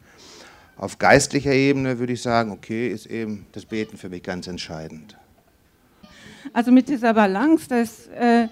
Auf 0.77 0.97
geistlicher 0.99 1.53
Ebene 1.53 1.99
würde 1.99 2.13
ich 2.13 2.21
sagen, 2.21 2.51
okay, 2.51 2.89
ist 2.89 3.05
eben 3.05 3.45
das 3.53 3.65
Beten 3.65 3.97
für 3.97 4.09
mich 4.09 4.23
ganz 4.23 4.47
entscheidend. 4.47 5.17
Also 6.53 6.71
mit 6.71 6.89
dieser 6.89 7.13
Balance, 7.13 7.67
das 7.69 8.07
äh, 8.07 8.47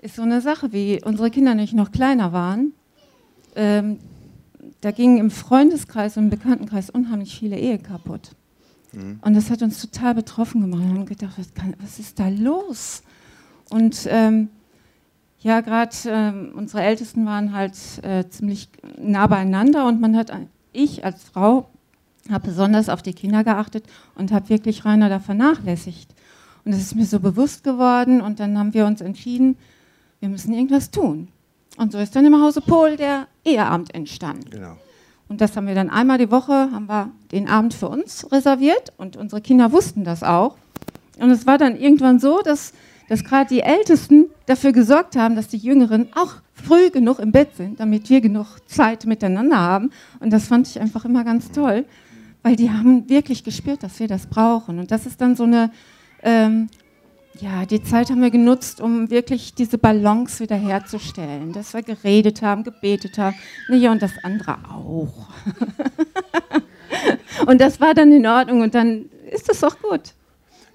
ist 0.00 0.16
so 0.16 0.22
eine 0.22 0.40
Sache, 0.40 0.72
wie 0.72 1.00
unsere 1.04 1.30
Kinder 1.30 1.54
nicht 1.54 1.72
noch 1.72 1.92
kleiner 1.92 2.32
waren. 2.32 2.72
Ähm, 3.54 3.98
da 4.80 4.90
gingen 4.90 5.18
im 5.18 5.30
Freundeskreis 5.30 6.16
und 6.16 6.24
im 6.24 6.30
Bekanntenkreis 6.30 6.90
unheimlich 6.90 7.38
viele 7.38 7.56
Ehe 7.58 7.78
kaputt. 7.78 8.32
Mhm. 8.92 9.20
Und 9.22 9.34
das 9.34 9.50
hat 9.50 9.62
uns 9.62 9.80
total 9.80 10.14
betroffen 10.14 10.60
gemacht. 10.60 10.82
Wir 10.82 10.88
haben 10.88 11.06
gedacht, 11.06 11.34
was, 11.38 11.54
kann, 11.54 11.74
was 11.80 11.98
ist 11.98 12.18
da 12.18 12.28
los? 12.28 13.02
Und 13.70 14.06
ähm, 14.10 14.48
ja, 15.40 15.60
gerade 15.60 15.94
ähm, 16.06 16.52
unsere 16.54 16.82
Ältesten 16.82 17.24
waren 17.26 17.52
halt 17.52 17.74
äh, 18.02 18.28
ziemlich 18.28 18.68
nah 18.98 19.26
beieinander 19.26 19.86
und 19.86 20.00
man 20.00 20.16
hat 20.16 20.30
ich 20.76 21.04
als 21.04 21.24
Frau 21.24 21.68
habe 22.30 22.48
besonders 22.48 22.88
auf 22.88 23.02
die 23.02 23.14
Kinder 23.14 23.44
geachtet 23.44 23.84
und 24.14 24.32
habe 24.32 24.48
wirklich 24.48 24.84
Rainer 24.84 25.08
da 25.08 25.20
vernachlässigt. 25.20 26.14
Und 26.64 26.72
das 26.72 26.80
ist 26.80 26.96
mir 26.96 27.06
so 27.06 27.20
bewusst 27.20 27.62
geworden 27.62 28.20
und 28.20 28.40
dann 28.40 28.58
haben 28.58 28.74
wir 28.74 28.86
uns 28.86 29.00
entschieden, 29.00 29.56
wir 30.20 30.28
müssen 30.28 30.52
irgendwas 30.52 30.90
tun. 30.90 31.28
Und 31.76 31.92
so 31.92 31.98
ist 31.98 32.16
dann 32.16 32.24
im 32.24 32.40
Hause 32.40 32.60
Pohl 32.60 32.96
der 32.96 33.28
Eheabend 33.44 33.94
entstanden. 33.94 34.50
Genau. 34.50 34.76
Und 35.28 35.40
das 35.40 35.56
haben 35.56 35.66
wir 35.66 35.74
dann 35.74 35.90
einmal 35.90 36.18
die 36.18 36.30
Woche, 36.30 36.52
haben 36.52 36.88
wir 36.88 37.10
den 37.32 37.48
Abend 37.48 37.74
für 37.74 37.88
uns 37.88 38.30
reserviert 38.30 38.92
und 38.96 39.16
unsere 39.16 39.40
Kinder 39.40 39.72
wussten 39.72 40.04
das 40.04 40.22
auch. 40.22 40.56
Und 41.18 41.30
es 41.30 41.46
war 41.46 41.58
dann 41.58 41.76
irgendwann 41.76 42.20
so, 42.20 42.42
dass, 42.42 42.72
dass 43.08 43.24
gerade 43.24 43.48
die 43.48 43.60
Ältesten 43.60 44.26
dafür 44.46 44.72
gesorgt 44.72 45.16
haben, 45.16 45.34
dass 45.36 45.48
die 45.48 45.56
Jüngeren 45.56 46.08
auch 46.14 46.34
früh 46.56 46.90
genug 46.90 47.18
im 47.18 47.32
Bett 47.32 47.54
sind, 47.56 47.78
damit 47.80 48.08
wir 48.10 48.20
genug 48.20 48.46
Zeit 48.66 49.04
miteinander 49.06 49.58
haben. 49.58 49.90
Und 50.20 50.30
das 50.30 50.48
fand 50.48 50.66
ich 50.66 50.80
einfach 50.80 51.04
immer 51.04 51.24
ganz 51.24 51.52
toll, 51.52 51.84
weil 52.42 52.56
die 52.56 52.70
haben 52.70 53.08
wirklich 53.08 53.44
gespürt, 53.44 53.82
dass 53.82 54.00
wir 54.00 54.08
das 54.08 54.26
brauchen. 54.26 54.78
Und 54.78 54.90
das 54.90 55.06
ist 55.06 55.20
dann 55.20 55.36
so 55.36 55.44
eine, 55.44 55.70
ähm, 56.22 56.68
ja, 57.40 57.66
die 57.66 57.82
Zeit 57.82 58.10
haben 58.10 58.22
wir 58.22 58.30
genutzt, 58.30 58.80
um 58.80 59.10
wirklich 59.10 59.54
diese 59.54 59.76
Balance 59.76 60.42
wiederherzustellen, 60.42 61.52
dass 61.52 61.74
wir 61.74 61.82
geredet 61.82 62.40
haben, 62.40 62.64
gebetet 62.64 63.18
haben. 63.18 63.36
Ja, 63.68 63.92
und 63.92 64.00
das 64.00 64.12
andere 64.22 64.56
auch. 64.70 65.28
und 67.46 67.60
das 67.60 67.78
war 67.80 67.92
dann 67.92 68.10
in 68.12 68.26
Ordnung 68.26 68.62
und 68.62 68.74
dann 68.74 69.10
ist 69.30 69.48
das 69.48 69.62
auch 69.62 69.78
gut. 69.80 70.14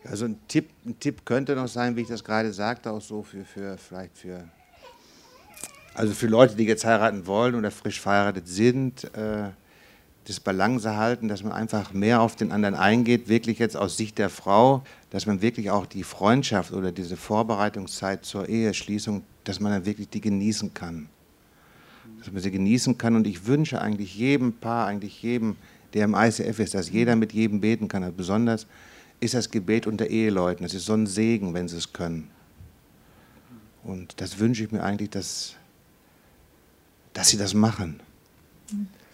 Also 0.03 0.25
ein 0.25 0.39
Tipp, 0.47 0.69
ein 0.85 0.99
Tipp 0.99 1.25
könnte 1.25 1.55
noch 1.55 1.67
sein, 1.67 1.95
wie 1.95 2.01
ich 2.01 2.07
das 2.07 2.23
gerade 2.23 2.51
sagte, 2.53 2.91
auch 2.91 3.01
so 3.01 3.23
für, 3.23 3.43
für 3.43 3.77
vielleicht 3.77 4.17
für 4.17 4.43
also 5.93 6.13
für 6.13 6.27
Leute, 6.27 6.55
die 6.55 6.63
jetzt 6.63 6.85
heiraten 6.85 7.27
wollen 7.27 7.55
oder 7.55 7.71
frisch 7.71 7.99
verheiratet 7.99 8.47
sind, 8.47 9.03
äh, 9.15 9.49
das 10.25 10.39
Balance 10.39 10.95
halten, 10.95 11.27
dass 11.27 11.43
man 11.43 11.51
einfach 11.51 11.93
mehr 11.93 12.21
auf 12.21 12.35
den 12.35 12.51
anderen 12.51 12.75
eingeht, 12.75 13.27
wirklich 13.27 13.59
jetzt 13.59 13.75
aus 13.75 13.97
Sicht 13.97 14.17
der 14.17 14.29
Frau, 14.29 14.83
dass 15.09 15.25
man 15.25 15.41
wirklich 15.41 15.71
auch 15.71 15.85
die 15.85 16.03
Freundschaft 16.03 16.73
oder 16.73 16.91
diese 16.91 17.17
Vorbereitungszeit 17.17 18.23
zur 18.23 18.47
Eheschließung, 18.47 19.23
dass 19.43 19.59
man 19.59 19.71
dann 19.71 19.85
wirklich 19.85 20.09
die 20.09 20.21
genießen 20.21 20.73
kann. 20.73 21.09
Dass 22.19 22.31
man 22.31 22.41
sie 22.41 22.51
genießen 22.51 22.97
kann 22.97 23.15
und 23.15 23.25
ich 23.25 23.47
wünsche 23.47 23.81
eigentlich 23.81 24.15
jedem 24.15 24.53
Paar, 24.53 24.87
eigentlich 24.87 25.23
jedem, 25.23 25.55
der 25.93 26.05
im 26.05 26.13
ICF 26.13 26.59
ist, 26.59 26.75
dass 26.75 26.91
jeder 26.91 27.15
mit 27.15 27.33
jedem 27.33 27.59
beten 27.59 27.87
kann. 27.87 28.03
Also 28.03 28.15
besonders 28.15 28.67
ist 29.19 29.33
das 29.33 29.49
Gebet 29.49 29.87
unter 29.87 30.07
Eheleuten. 30.07 30.65
Es 30.65 30.75
ist 30.75 30.85
so 30.85 30.93
ein 30.93 31.07
Segen, 31.07 31.53
wenn 31.55 31.67
sie 31.67 31.77
es 31.77 31.93
können. 31.93 32.29
Und 33.83 34.21
das 34.21 34.37
wünsche 34.37 34.63
ich 34.63 34.71
mir 34.71 34.83
eigentlich, 34.83 35.09
dass 35.09 35.55
dass 37.13 37.29
sie 37.29 37.37
das 37.37 37.53
machen. 37.53 37.99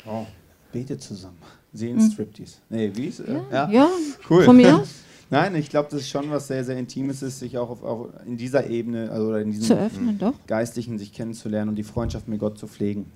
Oh, 0.06 0.26
betet 0.72 1.02
zusammen. 1.02 1.38
Sehen 1.74 2.00
hm. 2.00 2.12
Striptease. 2.12 2.58
Nee, 2.70 2.92
wie 2.94 3.06
ist 3.06 3.20
äh, 3.20 3.40
ja, 3.52 3.70
ja, 3.70 3.90
cool. 4.30 4.44
Von 4.46 4.58
mir 4.58 4.78
aus. 4.82 4.90
Nein, 5.30 5.56
ich 5.56 5.70
glaube, 5.70 5.90
das 5.92 6.02
ist 6.02 6.10
schon 6.10 6.30
was 6.30 6.48
sehr, 6.48 6.64
sehr 6.64 6.78
Intimes 6.78 7.22
ist, 7.22 7.40
sich 7.40 7.58
auch, 7.58 7.70
auf, 7.70 7.84
auch 7.84 8.10
in 8.26 8.38
dieser 8.38 8.68
Ebene 8.68 9.12
also 9.12 9.28
oder 9.28 9.42
in 9.42 9.52
diesem 9.52 9.66
zu 9.66 9.78
öffnen, 9.78 10.18
doch. 10.18 10.34
Geistlichen 10.48 10.98
sich 10.98 11.12
kennenzulernen 11.12 11.70
und 11.70 11.76
die 11.76 11.84
Freundschaft 11.84 12.30
mit 12.30 12.40
Gott 12.40 12.58
zu 12.58 12.68
pflegen. 12.68 13.12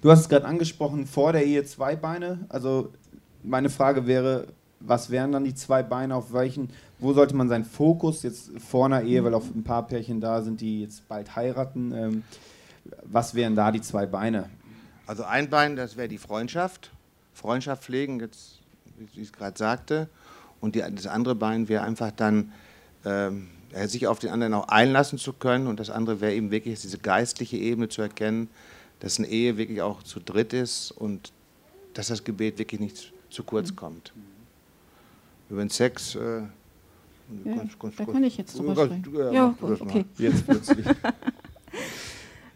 Du 0.00 0.10
hast 0.10 0.20
es 0.20 0.28
gerade 0.28 0.44
angesprochen, 0.44 1.06
vor 1.06 1.32
der 1.32 1.44
Ehe 1.44 1.64
zwei 1.64 1.96
Beine. 1.96 2.46
Also 2.48 2.90
meine 3.42 3.68
Frage 3.68 4.06
wäre, 4.06 4.46
was 4.78 5.10
wären 5.10 5.32
dann 5.32 5.44
die 5.44 5.54
zwei 5.54 5.82
Beine, 5.82 6.14
auf 6.14 6.32
welchen, 6.32 6.68
wo 6.98 7.12
sollte 7.12 7.34
man 7.34 7.48
seinen 7.48 7.64
Fokus 7.64 8.22
jetzt 8.22 8.50
vor 8.58 8.86
einer 8.86 9.02
Ehe, 9.02 9.24
weil 9.24 9.34
auch 9.34 9.44
ein 9.54 9.64
paar 9.64 9.86
Pärchen 9.86 10.20
da 10.20 10.42
sind, 10.42 10.60
die 10.60 10.82
jetzt 10.82 11.08
bald 11.08 11.34
heiraten, 11.34 11.92
ähm, 11.92 12.22
was 13.02 13.34
wären 13.34 13.56
da 13.56 13.70
die 13.72 13.80
zwei 13.80 14.06
Beine? 14.06 14.50
Also 15.06 15.24
ein 15.24 15.50
Bein, 15.50 15.76
das 15.76 15.96
wäre 15.96 16.08
die 16.08 16.18
Freundschaft. 16.18 16.90
Freundschaft 17.32 17.84
pflegen, 17.84 18.20
jetzt, 18.20 18.60
wie 18.96 19.20
ich 19.20 19.28
es 19.28 19.32
gerade 19.32 19.58
sagte. 19.58 20.08
Und 20.60 20.74
die, 20.74 20.80
das 20.94 21.06
andere 21.06 21.34
Bein 21.34 21.68
wäre 21.68 21.82
einfach 21.82 22.10
dann, 22.10 22.52
ähm, 23.04 23.48
sich 23.86 24.06
auf 24.06 24.18
den 24.18 24.30
anderen 24.30 24.54
auch 24.54 24.68
einlassen 24.68 25.18
zu 25.18 25.32
können. 25.32 25.66
Und 25.66 25.80
das 25.80 25.90
andere 25.90 26.20
wäre 26.20 26.34
eben 26.34 26.50
wirklich 26.50 26.80
diese 26.80 26.98
geistliche 26.98 27.56
Ebene 27.56 27.88
zu 27.88 28.02
erkennen, 28.02 28.48
dass 29.00 29.18
eine 29.18 29.28
Ehe 29.28 29.56
wirklich 29.56 29.82
auch 29.82 30.02
zu 30.02 30.20
dritt 30.20 30.52
ist 30.52 30.92
und 30.92 31.32
dass 31.92 32.08
das 32.08 32.24
Gebet 32.24 32.58
wirklich 32.58 32.80
nicht 32.80 33.12
zu 33.30 33.42
kurz 33.42 33.70
mhm. 33.70 33.76
kommt. 33.76 34.12
Über 35.50 35.60
den 35.60 35.70
Sex. 35.70 36.14
Äh, 36.14 36.42
ja, 37.44 37.56
ganz, 37.56 37.78
ganz, 37.78 37.96
da 37.96 38.04
kann 38.04 38.22
ich 38.24 38.36
jetzt 38.36 38.58
drüber 38.58 38.86
sprechen. 38.86 39.14
Ja, 39.14 39.32
ja 39.32 39.54
okay. 39.60 40.04
Jetzt 40.18 40.46
plötzlich. 40.46 40.86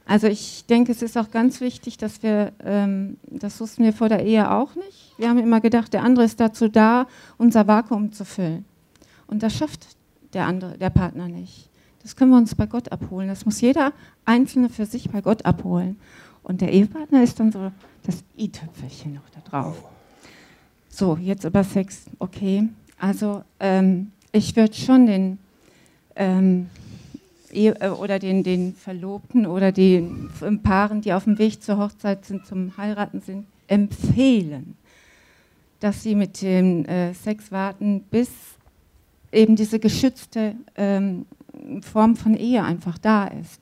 Also 0.09 0.27
ich 0.27 0.64
denke, 0.64 0.90
es 0.90 1.03
ist 1.03 1.18
auch 1.18 1.31
ganz 1.31 1.61
wichtig, 1.61 1.99
dass 1.99 2.23
wir, 2.23 2.53
ähm, 2.64 3.18
das 3.27 3.61
wussten 3.61 3.85
wir 3.85 3.92
vor 3.92 4.09
der 4.09 4.25
Ehe 4.25 4.51
auch 4.51 4.75
nicht. 4.75 5.12
Wir 5.18 5.29
haben 5.29 5.38
immer 5.38 5.61
gedacht, 5.61 5.92
der 5.92 6.03
andere 6.03 6.25
ist 6.25 6.40
dazu 6.40 6.68
da, 6.68 7.07
unser 7.37 7.66
Vakuum 7.66 8.11
zu 8.12 8.25
füllen. 8.25 8.64
Und 9.27 9.42
das 9.42 9.55
schafft 9.55 9.87
der 10.33 10.47
andere, 10.47 10.79
der 10.79 10.88
Partner 10.88 11.29
nicht. 11.29 11.68
Das 12.03 12.16
können 12.16 12.31
wir 12.31 12.38
uns 12.38 12.55
bei 12.55 12.64
Gott 12.64 12.90
abholen. 12.90 13.29
Das 13.29 13.44
muss 13.44 13.61
jeder 13.61 13.92
Einzelne 14.25 14.71
für 14.71 14.87
sich 14.87 15.11
bei 15.11 15.21
Gott 15.21 15.44
abholen. 15.44 15.99
Und 16.42 16.62
der 16.62 16.73
Ehepartner 16.73 17.23
ist 17.23 17.38
dann 17.38 17.53
so 17.53 17.71
das 18.05 18.25
i-Töpfelchen 18.38 19.12
noch 19.12 19.29
da 19.35 19.40
drauf. 19.51 19.77
So, 20.88 21.18
jetzt 21.21 21.44
über 21.44 21.62
Sex. 21.64 22.07
Okay, 22.18 22.66
also 22.99 23.44
ähm, 23.61 24.12
ich 24.33 24.57
würde 24.57 24.73
schon 24.73 25.05
den 25.05 25.38
ähm, 26.16 26.71
äh, 26.73 26.88
oder 27.53 28.19
den, 28.19 28.43
den 28.43 28.75
Verlobten 28.75 29.47
oder 29.47 29.73
den 29.73 30.31
Paaren, 30.63 31.01
die 31.01 31.13
auf 31.13 31.25
dem 31.25 31.39
Weg 31.39 31.63
zur 31.63 31.79
Hochzeit 31.79 32.25
sind, 32.25 32.47
zum 32.47 32.77
Heiraten 32.77 33.21
sind, 33.21 33.47
empfehlen, 33.69 34.77
dass 35.81 36.03
sie 36.03 36.15
mit 36.15 36.43
dem 36.43 36.85
äh, 36.85 37.15
Sex 37.15 37.51
warten, 37.53 38.03
bis 38.11 38.31
eben 39.33 39.57
diese 39.57 39.79
geschützte 39.79 40.55
ähm, 40.77 41.27
Form 41.83 42.17
von 42.17 42.35
Ehe 42.35 42.63
einfach 42.63 42.99
da 42.99 43.27
ist. 43.27 43.61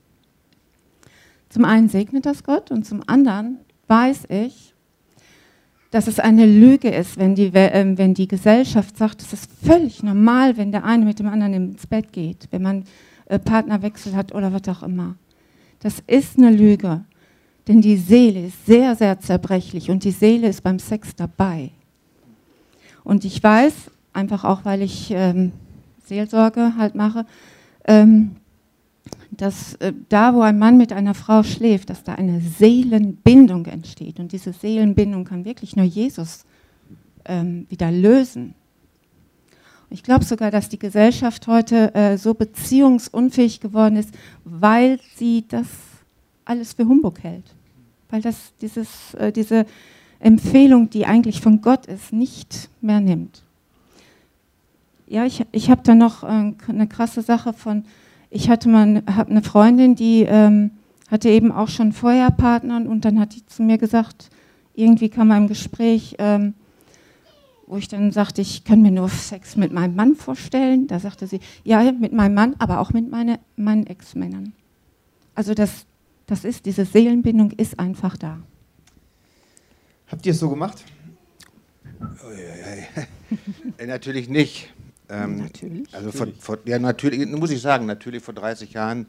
Zum 1.49 1.65
einen 1.65 1.89
segnet 1.89 2.27
das 2.27 2.45
Gott 2.45 2.71
und 2.71 2.85
zum 2.85 3.03
anderen 3.07 3.59
weiß 3.87 4.25
ich, 4.29 4.75
dass 5.91 6.09
es 6.09 6.19
eine 6.19 6.45
Lüge 6.45 6.91
ist, 6.91 7.19
wenn 7.19 7.35
die, 7.35 7.47
äh, 7.55 7.97
wenn 7.97 8.15
die 8.15 8.29
Gesellschaft 8.29 8.97
sagt, 8.97 9.23
es 9.23 9.33
ist 9.33 9.51
völlig 9.65 10.03
normal, 10.03 10.57
wenn 10.57 10.73
der 10.73 10.85
eine 10.85 11.05
mit 11.05 11.19
dem 11.19 11.29
anderen 11.29 11.55
ins 11.55 11.87
Bett 11.87 12.13
geht, 12.13 12.49
wenn 12.51 12.63
man 12.63 12.85
äh, 13.27 13.39
Partnerwechsel 13.39 14.15
hat 14.15 14.35
oder 14.35 14.53
was 14.53 14.69
auch 14.69 14.83
immer. 14.83 15.17
Das 15.81 16.03
ist 16.07 16.39
eine 16.39 16.51
Lüge, 16.51 17.05
denn 17.69 17.81
die 17.81 17.97
Seele 17.97 18.47
ist 18.47 18.67
sehr, 18.67 18.97
sehr 18.97 19.21
zerbrechlich 19.21 19.91
und 19.91 20.05
die 20.05 20.11
Seele 20.11 20.49
ist 20.49 20.63
beim 20.63 20.79
Sex 20.79 21.15
dabei. 21.15 21.71
Und 23.05 23.25
ich 23.25 23.43
weiß, 23.43 23.75
einfach 24.13 24.45
auch, 24.45 24.65
weil 24.65 24.83
ich 24.83 25.11
ähm, 25.11 25.53
Seelsorge 26.05 26.75
halt 26.77 26.95
mache, 26.95 27.27
ähm, 27.85 28.37
dass 29.31 29.75
äh, 29.75 29.93
da, 30.09 30.35
wo 30.35 30.41
ein 30.41 30.59
Mann 30.59 30.77
mit 30.77 30.93
einer 30.93 31.15
Frau 31.15 31.43
schläft, 31.43 31.91
dass 31.91 32.03
da 32.03 32.15
eine 32.15 32.41
Seelenbindung 32.41 33.67
entsteht. 33.67 34.19
Und 34.19 34.33
diese 34.33 34.53
Seelenbindung 34.53 35.25
kann 35.25 35.45
wirklich 35.45 35.77
nur 35.77 35.85
Jesus 35.85 36.45
ähm, 37.25 37.67
wieder 37.69 37.91
lösen. 37.91 38.55
Ich 39.89 40.03
glaube 40.03 40.25
sogar, 40.25 40.51
dass 40.51 40.69
die 40.69 40.79
Gesellschaft 40.79 41.47
heute 41.47 41.95
äh, 41.95 42.19
so 42.19 42.35
beziehungsunfähig 42.35 43.61
geworden 43.61 43.97
ist, 43.97 44.11
weil 44.45 44.99
sie 45.15 45.45
das 45.47 45.67
alles 46.45 46.73
für 46.73 46.87
Humbug 46.87 47.23
hält. 47.23 47.45
Weil 48.11 48.21
das 48.21 48.53
dieses, 48.61 49.15
äh, 49.15 49.33
diese 49.33 49.67
Empfehlung, 50.19 50.91
die 50.91 51.07
eigentlich 51.07 51.41
von 51.41 51.61
Gott 51.61 51.87
ist, 51.87 52.13
nicht 52.13 52.69
mehr 52.81 53.01
nimmt. 53.01 53.43
Ja, 55.07 55.25
ich, 55.25 55.45
ich 55.53 55.71
habe 55.71 55.83
da 55.85 55.95
noch 55.95 56.25
äh, 56.25 56.53
eine 56.69 56.89
krasse 56.89 57.23
Sache 57.23 57.53
von, 57.53 57.85
ich 58.31 58.51
hatte 58.51 58.69
mal 58.69 59.03
hab 59.07 59.31
eine 59.31 59.43
Freundin, 59.43 59.95
die 59.95 60.23
ähm, 60.23 60.73
hatte 61.09 61.29
eben 61.29 61.53
auch 61.53 61.69
schon 61.69 61.93
Feuerpartner 61.93 62.77
und 62.89 63.05
dann 63.05 63.21
hat 63.21 63.35
die 63.37 63.47
zu 63.47 63.63
mir 63.63 63.79
gesagt, 63.79 64.31
irgendwie 64.75 65.09
kam 65.09 65.29
man 65.29 65.43
im 65.43 65.49
Gespräch, 65.49 66.17
ähm, 66.19 66.55
wo 67.67 67.77
ich 67.77 67.89
dann 67.89 68.13
sagte, 68.13 68.43
ich 68.43 68.65
kann 68.65 68.83
mir 68.83 68.91
nur 68.91 69.09
Sex 69.09 69.57
mit 69.57 69.73
meinem 69.73 69.97
Mann 69.97 70.15
vorstellen. 70.15 70.87
Da 70.87 71.01
sagte 71.01 71.27
sie, 71.27 71.41
ja, 71.65 71.91
mit 71.93 72.13
meinem 72.13 72.35
Mann, 72.35 72.55
aber 72.59 72.81
auch 72.81 72.93
mit 72.93 73.11
meine, 73.11 73.41
meinen 73.57 73.87
Ex-Männern. 73.87 74.53
Also 75.35 75.55
das, 75.55 75.87
das 76.27 76.45
ist, 76.45 76.67
diese 76.67 76.85
Seelenbindung 76.85 77.51
ist 77.51 77.79
einfach 77.79 78.17
da. 78.17 78.39
Habt 80.09 80.25
ihr 80.27 80.33
es 80.33 80.39
so 80.39 80.49
gemacht? 80.49 80.85
natürlich 83.87 84.29
nicht. 84.29 84.73
Ähm, 85.09 85.39
natürlich. 85.39 85.93
Also 85.95 86.13
vor, 86.13 86.29
vor, 86.39 86.59
ja, 86.65 86.79
natürlich, 86.79 87.27
muss 87.27 87.51
ich 87.51 87.61
sagen, 87.61 87.87
natürlich 87.87 88.23
vor 88.23 88.35
30 88.35 88.73
Jahren 88.73 89.07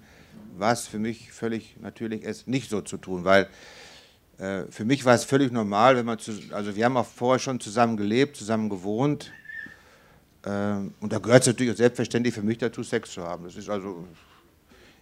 war 0.58 0.74
es 0.74 0.88
für 0.88 1.00
mich 1.00 1.32
völlig 1.32 1.78
natürlich, 1.82 2.26
es 2.26 2.48
nicht 2.48 2.70
so 2.70 2.82
zu 2.82 2.98
tun, 2.98 3.24
weil 3.24 3.44
äh, 3.44 3.48
für 4.38 4.86
mich 4.86 5.04
war 5.04 5.16
es 5.16 5.24
völlig 5.24 5.52
normal, 5.52 5.96
wenn 5.96 6.06
man, 6.06 6.20
zu, 6.20 6.32
also 6.52 6.76
wir 6.76 6.86
haben 6.86 6.96
auch 6.96 7.08
vorher 7.08 7.40
schon 7.40 7.60
zusammen 7.60 7.98
gelebt, 7.98 8.38
zusammen 8.38 8.70
gewohnt. 8.70 9.32
Äh, 10.44 10.76
und 11.00 11.12
da 11.12 11.18
gehört 11.18 11.42
es 11.42 11.48
natürlich 11.48 11.74
auch 11.74 11.78
selbstverständlich 11.78 12.34
für 12.36 12.44
mich 12.44 12.60
dazu, 12.60 12.84
Sex 12.84 13.12
zu 13.12 13.24
haben. 13.24 13.46
Das 13.46 13.56
ist 13.56 13.70
also, 13.70 14.06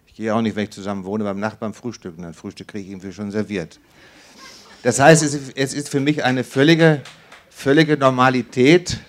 ich 0.06 0.14
gehe 0.14 0.34
auch 0.34 0.40
nicht, 0.40 0.56
wenn 0.56 0.64
ich 0.64 0.70
zusammen 0.70 1.04
wohne, 1.04 1.24
beim 1.24 1.38
Nachbarn 1.38 1.74
frühstücken. 1.74 2.22
Dann 2.22 2.32
Frühstück 2.32 2.68
kriege 2.68 2.84
ich 2.84 2.90
irgendwie 2.90 3.12
schon 3.12 3.30
serviert. 3.30 3.78
Das 4.82 5.00
heißt, 5.00 5.22
es 5.22 5.34
ist, 5.34 5.52
es 5.56 5.74
ist 5.74 5.90
für 5.90 6.00
mich 6.00 6.24
eine 6.24 6.42
völlige, 6.42 7.02
völlige 7.50 7.98
Normalität, 7.98 9.00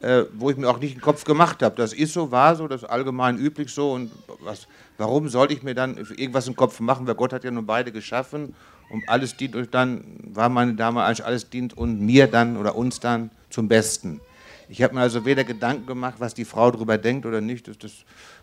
äh, 0.00 0.24
wo 0.32 0.48
ich 0.48 0.56
mir 0.56 0.70
auch 0.70 0.78
nicht 0.78 0.94
den 0.94 1.02
Kopf 1.02 1.24
gemacht 1.24 1.62
habe. 1.62 1.76
Das 1.76 1.92
ist 1.92 2.14
so, 2.14 2.30
war 2.30 2.56
so, 2.56 2.68
das 2.68 2.84
ist 2.84 2.88
allgemein 2.88 3.36
üblich 3.36 3.70
so. 3.70 3.92
Und 3.92 4.12
was, 4.40 4.66
warum 4.96 5.28
sollte 5.28 5.52
ich 5.52 5.62
mir 5.62 5.74
dann 5.74 5.98
irgendwas 6.16 6.48
im 6.48 6.56
Kopf 6.56 6.80
machen? 6.80 7.06
Weil 7.06 7.16
Gott 7.16 7.34
hat 7.34 7.44
ja 7.44 7.50
nun 7.50 7.66
beide 7.66 7.92
geschaffen 7.92 8.54
und 8.92 9.08
alles 9.08 9.36
dient 9.36 9.56
und 9.56 9.74
dann 9.74 10.04
war 10.22 10.48
meine 10.50 10.74
Dame 10.74 11.02
eigentlich 11.02 11.24
alles 11.24 11.48
dient 11.48 11.76
und 11.76 12.00
mir 12.00 12.26
dann 12.26 12.56
oder 12.58 12.76
uns 12.76 13.00
dann 13.00 13.30
zum 13.48 13.66
Besten. 13.66 14.20
Ich 14.68 14.82
habe 14.82 14.94
mir 14.94 15.00
also 15.00 15.24
weder 15.24 15.44
Gedanken 15.44 15.86
gemacht, 15.86 16.16
was 16.18 16.34
die 16.34 16.44
Frau 16.44 16.70
darüber 16.70 16.98
denkt 16.98 17.26
oder 17.26 17.40
nicht. 17.40 17.68
Das, 17.68 17.78
das, 17.78 17.92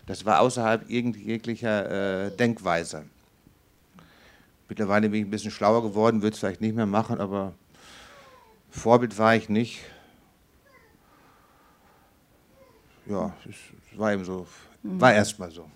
das 0.06 0.26
war 0.26 0.42
außerhalb 0.42 0.90
jeglicher 0.90 2.26
äh, 2.26 2.32
Denkweise. 2.36 3.06
Mittlerweile 4.68 5.10
bin 5.10 5.22
ich 5.22 5.28
ein 5.28 5.32
bisschen 5.32 5.52
schlauer 5.52 5.82
geworden, 5.82 6.22
würde 6.22 6.34
es 6.34 6.40
vielleicht 6.40 6.62
nicht 6.62 6.76
mehr 6.76 6.86
machen, 6.86 7.20
aber 7.20 7.54
Vorbild 8.70 9.18
war 9.18 9.36
ich 9.36 9.50
nicht. 9.50 9.82
Ja, 13.08 13.34
es 13.50 13.98
war 13.98 14.14
eben 14.14 14.26
so, 14.26 14.46
war 14.84 15.14
erstmal 15.14 15.50
so. 15.50 15.70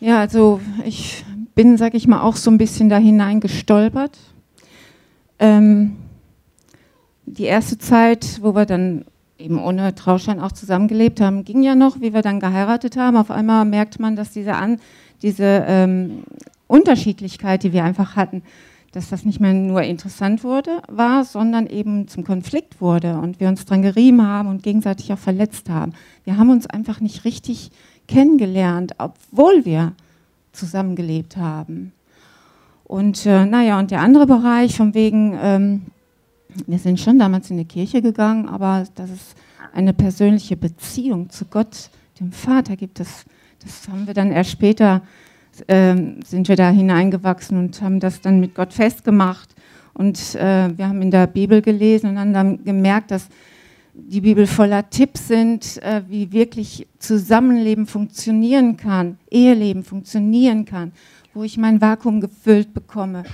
Ja, 0.00 0.20
also 0.20 0.60
ich 0.84 1.24
bin, 1.56 1.76
sag 1.76 1.94
ich 1.94 2.06
mal, 2.06 2.22
auch 2.22 2.36
so 2.36 2.52
ein 2.52 2.58
bisschen 2.58 2.88
da 2.88 2.98
hineingestolpert. 2.98 4.16
Ähm, 5.40 5.96
die 7.26 7.44
erste 7.44 7.78
Zeit, 7.78 8.38
wo 8.40 8.54
wir 8.54 8.64
dann 8.64 9.04
eben 9.38 9.60
ohne 9.60 9.94
Trauschein 9.96 10.38
auch 10.38 10.52
zusammengelebt 10.52 11.20
haben, 11.20 11.44
ging 11.44 11.62
ja 11.62 11.74
noch, 11.74 12.00
wie 12.00 12.14
wir 12.14 12.22
dann 12.22 12.38
geheiratet 12.38 12.96
haben. 12.96 13.16
Auf 13.16 13.32
einmal 13.32 13.64
merkt 13.64 13.98
man, 13.98 14.14
dass 14.14 14.30
diese, 14.30 14.54
An 14.54 14.78
diese 15.22 15.64
ähm, 15.66 16.22
Unterschiedlichkeit, 16.68 17.64
die 17.64 17.72
wir 17.72 17.82
einfach 17.82 18.14
hatten, 18.14 18.42
dass 18.92 19.10
das 19.10 19.24
nicht 19.24 19.40
mehr 19.40 19.52
nur 19.52 19.82
interessant 19.82 20.44
wurde, 20.44 20.80
war, 20.88 21.24
sondern 21.24 21.66
eben 21.66 22.06
zum 22.06 22.24
Konflikt 22.24 22.80
wurde 22.80 23.18
und 23.18 23.40
wir 23.40 23.48
uns 23.48 23.64
dran 23.64 23.82
gerieben 23.82 24.24
haben 24.26 24.48
und 24.48 24.62
gegenseitig 24.62 25.12
auch 25.12 25.18
verletzt 25.18 25.68
haben. 25.68 25.92
Wir 26.24 26.36
haben 26.36 26.50
uns 26.50 26.66
einfach 26.66 27.00
nicht 27.00 27.24
richtig 27.24 27.70
kennengelernt, 28.08 28.94
obwohl 28.98 29.64
wir 29.64 29.92
zusammengelebt 30.52 31.36
haben. 31.36 31.92
Und 32.84 33.26
äh, 33.26 33.44
naja, 33.44 33.78
und 33.78 33.90
der 33.90 34.00
andere 34.00 34.26
Bereich, 34.26 34.76
von 34.76 34.94
wegen, 34.94 35.38
ähm, 35.40 35.82
wir 36.66 36.78
sind 36.78 36.98
schon 36.98 37.18
damals 37.18 37.50
in 37.50 37.58
die 37.58 37.66
Kirche 37.66 38.00
gegangen, 38.02 38.48
aber 38.48 38.84
dass 38.94 39.10
es 39.10 39.34
eine 39.72 39.92
persönliche 39.92 40.56
Beziehung 40.56 41.28
zu 41.28 41.44
Gott, 41.44 41.90
dem 42.18 42.32
Vater 42.32 42.76
gibt, 42.76 42.98
das, 42.98 43.24
das 43.62 43.86
haben 43.88 44.06
wir 44.06 44.14
dann 44.14 44.32
erst 44.32 44.50
später, 44.50 45.02
ähm, 45.68 46.20
sind 46.24 46.48
wir 46.48 46.56
da 46.56 46.70
hineingewachsen 46.70 47.58
und 47.58 47.80
haben 47.82 48.00
das 48.00 48.20
dann 48.20 48.40
mit 48.40 48.54
Gott 48.54 48.72
festgemacht. 48.72 49.54
Und 49.92 50.34
äh, 50.36 50.76
wir 50.76 50.88
haben 50.88 51.02
in 51.02 51.10
der 51.10 51.26
Bibel 51.26 51.60
gelesen 51.60 52.10
und 52.10 52.18
haben 52.18 52.32
dann 52.32 52.64
gemerkt, 52.64 53.10
dass 53.10 53.28
die 54.06 54.20
Bibel 54.20 54.46
voller 54.46 54.88
Tipps 54.90 55.28
sind, 55.28 55.82
äh, 55.82 56.02
wie 56.08 56.32
wirklich 56.32 56.86
Zusammenleben 56.98 57.86
funktionieren 57.86 58.76
kann, 58.76 59.18
Eheleben 59.30 59.82
funktionieren 59.82 60.64
kann, 60.64 60.92
wo 61.34 61.42
ich 61.42 61.58
mein 61.58 61.80
Vakuum 61.80 62.20
gefüllt 62.20 62.72
bekomme. 62.72 63.24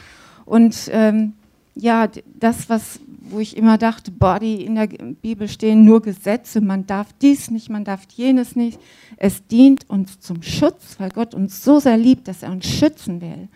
Und 0.44 0.90
ähm, 0.92 1.34
ja, 1.74 2.08
das, 2.38 2.68
was, 2.68 3.00
wo 3.20 3.40
ich 3.40 3.56
immer 3.56 3.78
dachte, 3.78 4.10
boah, 4.10 4.38
die 4.38 4.64
in 4.64 4.76
der 4.76 4.86
Bibel 4.86 5.48
stehen 5.48 5.84
nur 5.84 6.02
Gesetze, 6.02 6.60
man 6.60 6.86
darf 6.86 7.08
dies 7.20 7.50
nicht, 7.50 7.68
man 7.68 7.84
darf 7.84 8.02
jenes 8.14 8.56
nicht. 8.56 8.78
Es 9.16 9.46
dient 9.46 9.88
uns 9.90 10.20
zum 10.20 10.42
Schutz, 10.42 10.96
weil 10.98 11.10
Gott 11.10 11.34
uns 11.34 11.64
so 11.64 11.80
sehr 11.80 11.96
liebt, 11.96 12.28
dass 12.28 12.42
er 12.42 12.52
uns 12.52 12.66
schützen 12.66 13.20
will. 13.20 13.48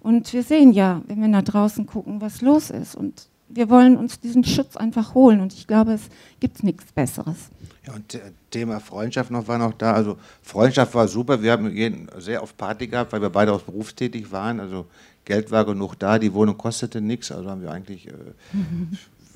Und 0.00 0.32
wir 0.32 0.42
sehen 0.42 0.72
ja, 0.72 1.02
wenn 1.06 1.20
wir 1.20 1.28
nach 1.28 1.42
draußen 1.42 1.86
gucken, 1.86 2.20
was 2.20 2.40
los 2.40 2.70
ist. 2.70 2.94
Und 2.94 3.28
wir 3.48 3.70
wollen 3.70 3.96
uns 3.96 4.20
diesen 4.20 4.44
Schutz 4.44 4.76
einfach 4.76 5.14
holen 5.14 5.40
und 5.40 5.52
ich 5.52 5.66
glaube, 5.66 5.92
es 5.92 6.02
gibt 6.40 6.62
nichts 6.62 6.92
Besseres. 6.92 7.48
Ja, 7.86 7.94
und 7.94 8.14
äh, 8.14 8.32
Thema 8.50 8.80
Freundschaft 8.80 9.30
noch 9.30 9.48
war 9.48 9.58
noch 9.58 9.72
da. 9.74 9.92
Also 9.92 10.18
Freundschaft 10.42 10.94
war 10.94 11.08
super. 11.08 11.42
Wir 11.42 11.52
haben 11.52 11.74
jeden 11.74 12.08
sehr 12.18 12.42
oft 12.42 12.56
Party 12.56 12.86
gehabt, 12.86 13.12
weil 13.12 13.22
wir 13.22 13.30
beide 13.30 13.52
auch 13.52 13.62
berufstätig 13.62 14.30
waren. 14.30 14.60
Also 14.60 14.86
Geld 15.24 15.50
war 15.50 15.64
genug 15.64 15.94
da, 15.98 16.18
die 16.18 16.32
Wohnung 16.32 16.56
kostete 16.58 17.00
nichts. 17.00 17.32
Also 17.32 17.50
haben 17.50 17.62
wir 17.62 17.70
eigentlich 17.70 18.08
äh, 18.08 18.12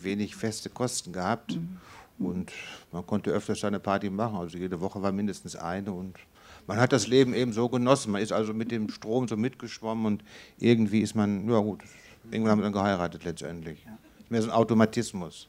wenig 0.02 0.36
feste 0.36 0.68
Kosten 0.68 1.12
gehabt. 1.12 1.56
Mhm. 1.56 2.26
Und 2.26 2.52
man 2.92 3.06
konnte 3.06 3.30
öfters 3.30 3.64
eine 3.64 3.80
Party 3.80 4.10
machen. 4.10 4.36
Also 4.36 4.58
jede 4.58 4.80
Woche 4.80 5.02
war 5.02 5.12
mindestens 5.12 5.56
eine 5.56 5.92
und 5.92 6.16
man 6.66 6.78
hat 6.78 6.92
das 6.92 7.08
Leben 7.08 7.34
eben 7.34 7.52
so 7.52 7.68
genossen. 7.68 8.12
Man 8.12 8.22
ist 8.22 8.32
also 8.32 8.54
mit 8.54 8.70
dem 8.70 8.88
Strom 8.90 9.26
so 9.26 9.36
mitgeschwommen 9.36 10.06
und 10.06 10.24
irgendwie 10.58 11.00
ist 11.00 11.14
man, 11.14 11.48
ja 11.48 11.58
gut, 11.58 11.80
irgendwann 12.30 12.52
haben 12.52 12.58
wir 12.60 12.64
dann 12.64 12.72
geheiratet 12.72 13.24
letztendlich. 13.24 13.84
Ja 13.84 13.98
mehr 14.32 14.42
so 14.42 14.48
ein 14.48 14.54
Automatismus. 14.54 15.46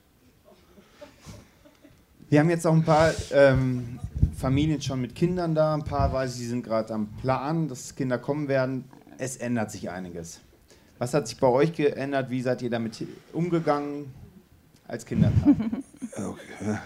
Wir 2.29 2.39
haben 2.41 2.49
jetzt 2.49 2.67
auch 2.67 2.73
ein 2.73 2.83
paar 2.83 3.11
ähm, 3.31 3.99
Familien 4.35 4.81
schon 4.81 5.01
mit 5.01 5.15
Kindern 5.15 5.55
da, 5.55 5.73
ein 5.73 5.83
paar 5.83 6.11
weiß 6.11 6.35
sie 6.35 6.45
sind 6.45 6.63
gerade 6.63 6.93
am 6.93 7.07
Plan, 7.21 7.67
dass 7.69 7.95
Kinder 7.95 8.17
kommen 8.17 8.47
werden. 8.47 8.85
Es 9.17 9.37
ändert 9.37 9.71
sich 9.71 9.89
einiges. 9.89 10.41
Was 10.99 11.13
hat 11.13 11.27
sich 11.27 11.39
bei 11.39 11.47
euch 11.47 11.73
geändert? 11.73 12.29
Wie 12.29 12.41
seid 12.41 12.61
ihr 12.61 12.69
damit 12.69 13.05
umgegangen 13.31 14.13
als 14.87 15.05
Kinder? 15.05 15.31
Okay. 16.15 16.77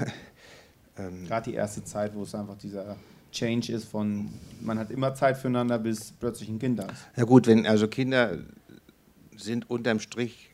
ähm, 0.98 1.26
gerade 1.26 1.50
die 1.50 1.56
erste 1.58 1.84
Zeit, 1.84 2.16
wo 2.16 2.24
es 2.24 2.34
einfach 2.34 2.58
dieser 2.58 2.96
Change 3.30 3.74
ist 3.74 3.84
von 3.86 4.30
man 4.62 4.80
hat 4.80 4.90
immer 4.90 5.14
Zeit 5.16 5.38
füreinander, 5.38 5.78
bis 5.80 6.14
plötzlich 6.14 6.48
ein 6.48 6.60
Kind 6.60 6.80
da 6.80 6.84
ist. 6.84 7.08
Ja 7.18 7.26
gut, 7.26 7.46
wenn 7.46 7.66
also 7.66 7.90
Kinder 7.90 8.38
sind 9.38 9.70
unterm 9.70 10.00
Strich, 10.00 10.50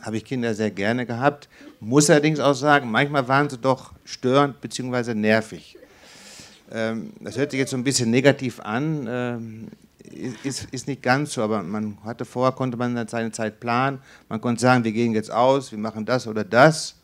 habe 0.00 0.16
ich 0.16 0.24
Kinder 0.24 0.54
sehr 0.54 0.70
gerne 0.70 1.06
gehabt, 1.06 1.48
muss 1.80 2.10
allerdings 2.10 2.40
auch 2.40 2.54
sagen, 2.54 2.90
manchmal 2.90 3.28
waren 3.28 3.48
sie 3.48 3.58
doch 3.58 3.92
störend 4.04 4.60
bzw. 4.60 5.14
nervig. 5.14 5.76
Ähm, 6.70 7.12
das 7.20 7.36
hört 7.36 7.50
sich 7.50 7.58
jetzt 7.58 7.70
so 7.70 7.76
ein 7.76 7.84
bisschen 7.84 8.10
negativ 8.10 8.60
an, 8.60 9.06
ähm, 9.08 9.68
ist, 10.42 10.64
ist 10.72 10.88
nicht 10.88 11.02
ganz 11.02 11.32
so, 11.34 11.42
aber 11.42 11.62
man 11.62 11.98
hatte 12.04 12.24
vorher, 12.24 12.52
konnte 12.52 12.76
man 12.76 13.06
seine 13.08 13.32
Zeit 13.32 13.60
planen, 13.60 14.00
man 14.28 14.40
konnte 14.40 14.60
sagen, 14.60 14.84
wir 14.84 14.92
gehen 14.92 15.12
jetzt 15.12 15.30
aus, 15.30 15.70
wir 15.70 15.78
machen 15.78 16.04
das 16.04 16.26
oder 16.26 16.44
das. 16.44 16.96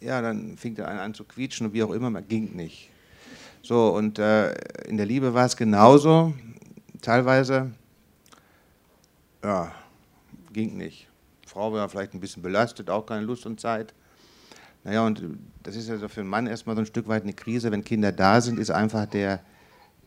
Ja, 0.00 0.22
dann 0.22 0.56
fing 0.56 0.74
der 0.74 0.88
eine 0.88 1.00
an 1.02 1.12
zu 1.12 1.24
quietschen 1.24 1.66
und 1.66 1.72
wie 1.74 1.82
auch 1.82 1.92
immer, 1.92 2.08
man 2.08 2.26
ging 2.26 2.56
nicht. 2.56 2.88
So, 3.62 3.88
und 3.94 4.18
äh, 4.18 4.52
in 4.86 4.96
der 4.96 5.04
Liebe 5.04 5.34
war 5.34 5.44
es 5.44 5.56
genauso. 5.56 6.32
Teilweise, 7.02 7.70
ja, 9.44 9.72
ging 10.52 10.76
nicht. 10.76 11.08
Frau 11.46 11.72
war 11.72 11.88
vielleicht 11.88 12.14
ein 12.14 12.20
bisschen 12.20 12.42
belastet, 12.42 12.90
auch 12.90 13.06
keine 13.06 13.22
Lust 13.22 13.46
und 13.46 13.60
Zeit. 13.60 13.92
Naja, 14.84 15.04
und 15.04 15.22
das 15.62 15.76
ist 15.76 15.88
ja 15.88 15.98
so 15.98 16.08
für 16.08 16.20
einen 16.20 16.30
Mann 16.30 16.46
erstmal 16.46 16.76
so 16.76 16.82
ein 16.82 16.86
Stück 16.86 17.08
weit 17.08 17.22
eine 17.22 17.32
Krise. 17.32 17.70
Wenn 17.70 17.84
Kinder 17.84 18.12
da 18.12 18.40
sind, 18.40 18.58
ist 18.58 18.70
einfach 18.70 19.06
der, 19.06 19.40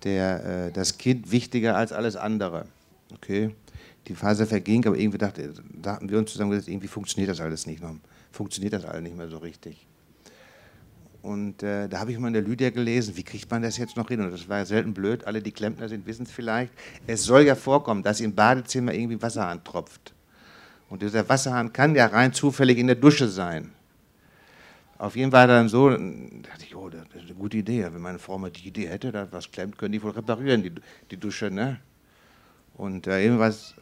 der, 0.04 0.68
äh, 0.68 0.72
das 0.72 0.98
Kind 0.98 1.32
wichtiger 1.32 1.76
als 1.76 1.92
alles 1.92 2.16
andere. 2.16 2.66
Okay? 3.14 3.54
Die 4.08 4.16
Phase 4.16 4.46
verging, 4.46 4.86
aber 4.86 4.98
irgendwie 4.98 5.18
dachte, 5.18 5.54
dachten 5.74 6.10
wir 6.10 6.18
uns 6.18 6.32
zusammen, 6.32 6.52
irgendwie 6.66 6.88
funktioniert 6.88 7.30
das 7.30 7.40
alles 7.40 7.68
nicht 7.68 7.82
mehr. 7.82 7.96
Funktioniert 8.32 8.74
das 8.74 8.86
alles 8.86 9.04
nicht 9.04 9.16
mehr 9.16 9.30
so 9.30 9.38
richtig. 9.38 9.86
Und 11.22 11.64
äh, 11.64 11.88
da 11.88 12.00
habe 12.00 12.12
ich 12.12 12.20
mal 12.20 12.28
in 12.28 12.34
der 12.34 12.42
Lydia 12.42 12.70
gelesen, 12.70 13.16
wie 13.16 13.24
kriegt 13.24 13.50
man 13.50 13.62
das 13.62 13.78
jetzt 13.78 13.96
noch 13.96 14.10
hin? 14.10 14.20
Und 14.20 14.32
das 14.32 14.50
war 14.50 14.58
ja 14.58 14.66
selten 14.66 14.94
blöd, 14.94 15.26
alle, 15.26 15.42
die 15.42 15.54
Klempner 15.54 15.88
sind, 15.88 16.06
wissen 16.06 16.24
es 16.24 16.32
vielleicht. 16.32 16.74
Es 17.08 17.24
soll 17.24 17.44
ja 17.44 17.56
vorkommen, 17.56 18.04
dass 18.04 18.20
im 18.20 18.36
Badezimmer 18.36 18.94
irgendwie 18.94 19.22
Wasser 19.22 19.48
antropft. 19.48 20.14
Und 20.90 21.02
dieser 21.02 21.28
Wasserhahn 21.28 21.74
kann 21.74 21.96
ja 21.96 22.06
rein 22.08 22.34
zufällig 22.34 22.78
in 22.78 22.88
der 22.88 22.96
Dusche 22.96 23.28
sein. 23.28 23.72
Auf 24.98 25.16
jeden 25.16 25.32
Fall 25.32 25.48
dann 25.48 25.68
so, 25.70 25.90
dachte 25.90 26.64
ich, 26.66 26.76
oh, 26.76 26.90
das 26.90 27.02
ist 27.16 27.26
eine 27.26 27.34
gute 27.34 27.58
Idee. 27.58 27.84
Wenn 27.92 28.02
meine 28.02 28.20
Frau 28.20 28.38
mal 28.38 28.52
die 28.52 28.68
Idee 28.68 28.88
hätte, 28.88 29.12
dass 29.12 29.32
was 29.32 29.52
klemmt, 29.52 29.78
können 29.78 29.92
die 29.92 30.02
wohl 30.02 30.12
reparieren, 30.12 30.64
die, 30.64 30.72
die 31.12 31.18
Dusche. 31.18 31.52
Ne? 31.52 31.80
Und 32.76 33.08
äh, 33.08 33.24
irgendwas 33.24 33.76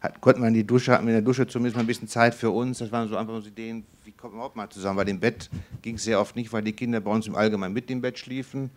hat, 0.00 0.20
konnten 0.20 0.42
wir 0.42 0.48
in 0.48 0.54
die 0.54 0.66
Dusche, 0.66 0.92
hatten 0.92 1.06
wir 1.06 1.14
in 1.16 1.24
der 1.24 1.24
Dusche 1.24 1.46
zumindest 1.46 1.76
mal 1.76 1.82
ein 1.82 1.86
bisschen 1.86 2.08
Zeit 2.08 2.34
für 2.34 2.50
uns. 2.50 2.78
Das 2.78 2.92
waren 2.92 3.08
so 3.08 3.16
einfach 3.16 3.40
so 3.40 3.48
Ideen, 3.48 3.84
wie 4.04 4.12
kommen 4.12 4.34
wir 4.34 4.36
überhaupt 4.36 4.54
mal 4.54 4.68
zusammen? 4.68 4.98
Weil 4.98 5.08
im 5.08 5.18
Bett 5.18 5.48
ging 5.82 5.96
es 5.96 6.04
sehr 6.04 6.20
oft 6.20 6.36
nicht, 6.36 6.52
weil 6.52 6.62
die 6.62 6.72
Kinder 6.72 7.00
bei 7.00 7.10
uns 7.10 7.26
im 7.26 7.34
Allgemeinen 7.34 7.72
mit 7.72 7.90
im 7.90 8.00
Bett 8.00 8.18
schliefen. 8.18 8.70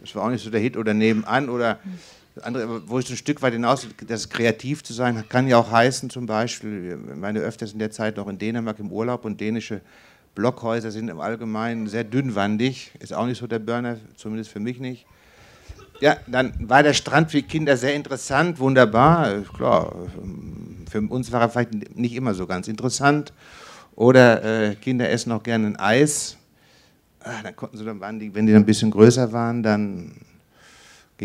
Das 0.00 0.14
war 0.14 0.24
auch 0.24 0.30
nicht 0.30 0.42
so 0.42 0.50
der 0.50 0.60
Hit 0.60 0.76
oder 0.76 0.94
nebenan 0.94 1.48
oder 1.48 1.78
andere, 2.42 2.88
wo 2.88 2.98
ich 2.98 3.08
ein 3.10 3.16
Stück 3.16 3.42
weit 3.42 3.52
hinaus, 3.52 3.86
das 4.06 4.28
kreativ 4.28 4.82
zu 4.82 4.92
sein, 4.92 5.24
kann 5.28 5.46
ja 5.46 5.56
auch 5.58 5.70
heißen, 5.70 6.10
zum 6.10 6.26
Beispiel, 6.26 6.96
meine 6.96 7.40
öfters 7.40 7.72
in 7.72 7.78
der 7.78 7.90
Zeit 7.90 8.16
noch 8.16 8.26
in 8.28 8.38
Dänemark 8.38 8.78
im 8.80 8.90
Urlaub 8.90 9.24
und 9.24 9.40
dänische 9.40 9.80
Blockhäuser 10.34 10.90
sind 10.90 11.08
im 11.08 11.20
Allgemeinen 11.20 11.86
sehr 11.86 12.02
dünnwandig, 12.02 12.90
ist 12.98 13.14
auch 13.14 13.26
nicht 13.26 13.38
so 13.38 13.46
der 13.46 13.60
Burner, 13.60 13.98
zumindest 14.16 14.50
für 14.50 14.60
mich 14.60 14.80
nicht. 14.80 15.06
Ja, 16.00 16.16
dann 16.26 16.52
war 16.68 16.82
der 16.82 16.92
Strand 16.92 17.30
für 17.30 17.40
Kinder 17.42 17.76
sehr 17.76 17.94
interessant, 17.94 18.58
wunderbar. 18.58 19.42
Klar, 19.56 19.94
für 20.90 21.00
uns 21.02 21.30
war 21.30 21.40
er 21.40 21.48
vielleicht 21.48 21.96
nicht 21.96 22.14
immer 22.16 22.34
so 22.34 22.46
ganz 22.46 22.66
interessant. 22.66 23.32
Oder 23.94 24.70
äh, 24.70 24.74
Kinder 24.74 25.08
essen 25.08 25.30
auch 25.30 25.42
gerne 25.42 25.68
ein 25.68 25.76
Eis. 25.76 26.36
Ah, 27.20 27.42
dann 27.44 27.54
konnten 27.54 27.78
sie 27.78 27.84
dann, 27.84 28.00
waren 28.00 28.18
die, 28.18 28.34
wenn 28.34 28.44
die 28.44 28.52
dann 28.52 28.62
ein 28.62 28.66
bisschen 28.66 28.90
größer 28.90 29.32
waren, 29.32 29.62
dann 29.62 30.16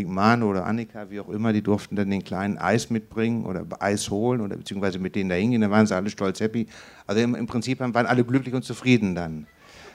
Manu 0.06 0.50
oder 0.50 0.66
Annika, 0.66 1.10
wie 1.10 1.20
auch 1.20 1.30
immer, 1.30 1.54
die 1.54 1.62
durften 1.62 1.96
dann 1.96 2.10
den 2.10 2.24
kleinen 2.24 2.58
Eis 2.58 2.90
mitbringen 2.90 3.46
oder 3.46 3.66
Eis 3.80 4.10
holen 4.10 4.42
oder 4.42 4.58
beziehungsweise 4.58 5.00
mit 5.00 5.16
denen 5.16 5.30
da 5.30 5.36
hingehen, 5.36 5.62
dann 5.62 5.72
waren 5.72 5.86
sie 5.86 5.96
alle 5.96 6.10
stolz, 6.10 6.40
happy. 6.40 6.68
Also 7.08 7.22
im, 7.22 7.36
im 7.36 7.48
Prinzip 7.48 7.80
waren 7.80 7.94
alle 8.06 8.24
glücklich 8.24 8.54
und 8.54 8.64
zufrieden 8.64 9.16
dann. 9.16 9.48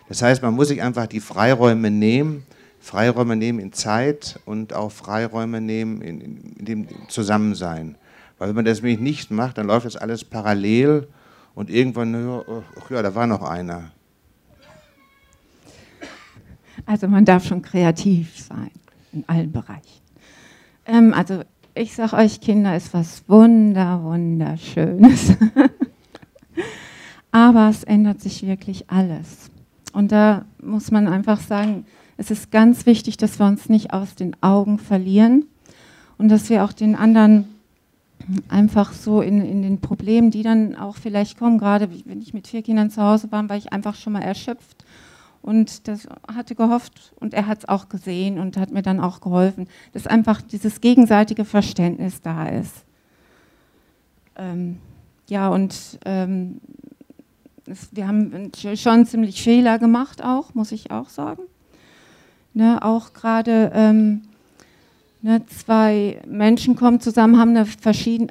Das 0.08 0.22
heißt, 0.22 0.42
man 0.42 0.54
muss 0.54 0.68
sich 0.68 0.82
einfach 0.82 1.06
die 1.06 1.20
Freiräume 1.20 1.90
nehmen, 1.90 2.44
Freiräume 2.80 3.36
nehmen 3.36 3.58
in 3.58 3.72
Zeit 3.72 4.38
und 4.44 4.74
auch 4.74 4.92
Freiräume 4.92 5.60
nehmen 5.60 6.02
in, 6.02 6.20
in, 6.20 6.64
dem 6.64 6.88
Zusammensein. 7.08 7.96
Weil 8.38 8.48
wenn 8.48 8.56
man 8.56 8.64
das 8.64 8.82
nämlich 8.82 9.00
nicht 9.00 9.30
macht, 9.30 9.58
dann 9.58 9.66
läuft 9.66 9.86
das 9.86 9.96
alles 9.96 10.24
parallel 10.24 11.08
und 11.54 11.70
irgendwann, 11.70 12.14
ach 12.14 12.90
ja, 12.90 13.02
da 13.02 13.14
war 13.14 13.26
noch 13.26 13.42
einer. 13.42 13.90
Also 16.84 17.08
man 17.08 17.24
darf 17.24 17.46
schon 17.46 17.62
kreativ 17.62 18.38
sein 18.38 18.70
in 19.14 19.24
allen 19.28 19.52
Bereichen. 19.52 20.02
Ähm, 20.86 21.14
also 21.14 21.40
ich 21.74 21.94
sage 21.94 22.16
euch, 22.16 22.40
Kinder 22.40 22.76
ist 22.76 22.94
was 22.94 23.28
wunder, 23.28 24.02
wunderschönes. 24.02 25.36
Aber 27.32 27.68
es 27.68 27.82
ändert 27.82 28.20
sich 28.20 28.46
wirklich 28.46 28.90
alles. 28.90 29.50
Und 29.92 30.12
da 30.12 30.44
muss 30.62 30.90
man 30.90 31.08
einfach 31.08 31.40
sagen, 31.40 31.84
es 32.16 32.30
ist 32.30 32.52
ganz 32.52 32.86
wichtig, 32.86 33.16
dass 33.16 33.40
wir 33.40 33.46
uns 33.46 33.68
nicht 33.68 33.92
aus 33.92 34.14
den 34.14 34.36
Augen 34.40 34.78
verlieren 34.78 35.46
und 36.16 36.28
dass 36.28 36.48
wir 36.48 36.64
auch 36.64 36.72
den 36.72 36.94
anderen 36.94 37.48
einfach 38.48 38.92
so 38.92 39.20
in, 39.20 39.40
in 39.44 39.62
den 39.62 39.80
Problemen, 39.80 40.30
die 40.30 40.42
dann 40.42 40.76
auch 40.76 40.96
vielleicht 40.96 41.38
kommen, 41.38 41.58
gerade 41.58 41.88
wenn 42.04 42.22
ich 42.22 42.32
mit 42.34 42.46
vier 42.46 42.62
Kindern 42.62 42.90
zu 42.90 43.02
Hause 43.02 43.30
war, 43.32 43.48
war 43.48 43.56
ich 43.56 43.72
einfach 43.72 43.96
schon 43.96 44.12
mal 44.12 44.22
erschöpft 44.22 44.84
und 45.44 45.88
das 45.88 46.08
hatte 46.26 46.54
gehofft 46.54 47.12
und 47.20 47.34
er 47.34 47.46
hat 47.46 47.58
es 47.58 47.68
auch 47.68 47.90
gesehen 47.90 48.38
und 48.38 48.56
hat 48.56 48.70
mir 48.70 48.80
dann 48.80 48.98
auch 48.98 49.20
geholfen, 49.20 49.68
dass 49.92 50.06
einfach 50.06 50.40
dieses 50.40 50.80
gegenseitige 50.80 51.44
Verständnis 51.44 52.22
da 52.22 52.48
ist. 52.48 52.86
Ähm, 54.36 54.78
ja, 55.28 55.48
und 55.48 55.98
ähm, 56.06 56.62
es, 57.66 57.88
wir 57.92 58.08
haben 58.08 58.52
schon 58.74 59.04
ziemlich 59.04 59.42
Fehler 59.42 59.78
gemacht 59.78 60.24
auch, 60.24 60.54
muss 60.54 60.72
ich 60.72 60.90
auch 60.90 61.10
sagen. 61.10 61.42
Ne, 62.54 62.82
auch 62.82 63.12
gerade 63.12 63.70
ähm, 63.74 64.22
ne, 65.20 65.44
zwei 65.46 66.22
Menschen 66.26 66.74
kommen 66.74 67.00
zusammen, 67.00 67.38
haben 67.38 67.50
eine 67.50 67.66
verschiedene, 67.66 68.30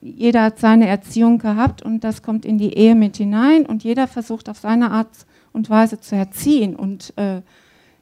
jeder 0.00 0.44
hat 0.44 0.60
seine 0.60 0.86
Erziehung 0.86 1.38
gehabt 1.38 1.82
und 1.82 2.04
das 2.04 2.22
kommt 2.22 2.44
in 2.44 2.58
die 2.58 2.74
Ehe 2.74 2.94
mit 2.94 3.16
hinein 3.16 3.66
und 3.66 3.82
jeder 3.82 4.06
versucht 4.06 4.48
auf 4.48 4.58
seine 4.58 4.92
Art 4.92 5.08
und 5.56 5.68
Weise 5.68 5.98
zu 6.00 6.14
erziehen 6.14 6.76
und 6.76 7.12
äh, 7.16 7.42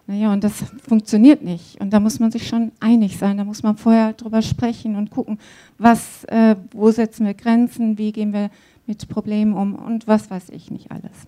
naja, 0.06 0.34
und 0.34 0.44
das 0.44 0.52
funktioniert 0.86 1.42
nicht. 1.42 1.80
Und 1.80 1.94
da 1.94 1.98
muss 1.98 2.20
man 2.20 2.30
sich 2.30 2.46
schon 2.46 2.72
einig 2.78 3.16
sein. 3.16 3.38
Da 3.38 3.44
muss 3.44 3.62
man 3.62 3.78
vorher 3.78 4.12
drüber 4.12 4.42
sprechen 4.42 4.96
und 4.96 5.10
gucken, 5.10 5.38
was, 5.78 6.24
äh, 6.24 6.56
wo 6.72 6.90
setzen 6.90 7.24
wir 7.24 7.32
Grenzen, 7.32 7.96
wie 7.96 8.12
gehen 8.12 8.34
wir 8.34 8.50
mit 8.86 9.08
Problemen 9.08 9.54
um 9.54 9.74
und 9.74 10.06
was 10.06 10.30
weiß 10.30 10.50
ich 10.50 10.70
nicht 10.70 10.90
alles 10.90 11.26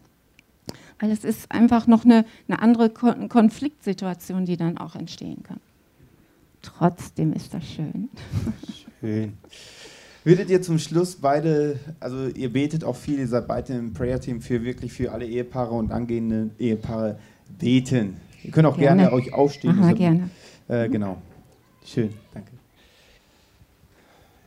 weil 0.99 1.11
es 1.11 1.25
ist 1.25 1.51
einfach 1.53 1.87
noch 1.87 2.05
eine, 2.05 2.25
eine 2.49 2.61
andere 2.61 2.91
Konfliktsituation, 2.91 4.47
die 4.47 4.57
dann 4.57 4.79
auch 4.79 4.95
entstehen 4.95 5.43
kann. 5.43 5.61
Trotzdem 6.63 7.33
ist 7.33 7.55
das 7.55 7.65
schön. 7.65 8.09
Schön. 9.01 9.37
Würdet 10.27 10.51
ihr 10.51 10.61
zum 10.61 10.81
Schluss 10.81 11.15
beide, 11.15 11.79
also 12.01 12.27
ihr 12.27 12.53
betet 12.53 12.83
auch 12.83 12.97
viel, 12.97 13.21
ihr 13.21 13.29
seid 13.29 13.47
beide 13.47 13.75
im 13.75 13.93
Prayer-Team 13.93 14.41
für 14.41 14.65
wirklich 14.65 14.93
für 14.93 15.13
alle 15.13 15.25
Ehepaare 15.25 15.73
und 15.73 15.93
angehende 15.93 16.51
Ehepaare 16.59 17.21
beten. 17.61 18.17
Ihr 18.43 18.51
könnt 18.51 18.67
auch 18.67 18.77
gerne, 18.77 19.03
gerne 19.03 19.15
euch 19.15 19.33
aufstehen. 19.33 19.79
Aha, 19.79 19.93
gerne. 19.93 20.29
Äh, 20.67 20.89
genau. 20.89 21.23
Schön, 21.85 22.13
danke. 22.35 22.51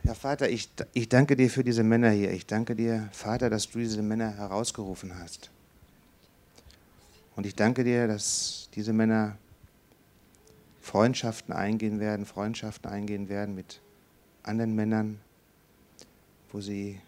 Ja, 0.04 0.12
Vater, 0.12 0.50
ich, 0.50 0.68
ich 0.92 1.08
danke 1.08 1.34
dir 1.34 1.48
für 1.48 1.64
diese 1.64 1.82
Männer 1.82 2.10
hier. 2.10 2.30
Ich 2.30 2.44
danke 2.44 2.76
dir, 2.76 3.08
Vater, 3.12 3.48
dass 3.48 3.70
du 3.70 3.78
diese 3.78 4.02
Männer 4.02 4.36
herausgerufen 4.36 5.18
hast. 5.18 5.50
Und 7.36 7.46
ich 7.46 7.54
danke 7.54 7.84
dir, 7.84 8.06
dass 8.06 8.68
diese 8.74 8.92
Männer 8.92 9.38
Freundschaften 10.82 11.54
eingehen 11.54 12.00
werden, 12.00 12.26
Freundschaften 12.26 12.90
eingehen 12.90 13.30
werden 13.30 13.54
mit 13.54 13.80
anderen 14.42 14.74
Männern, 14.74 15.20
wo 16.52 16.60
sie 16.60 17.00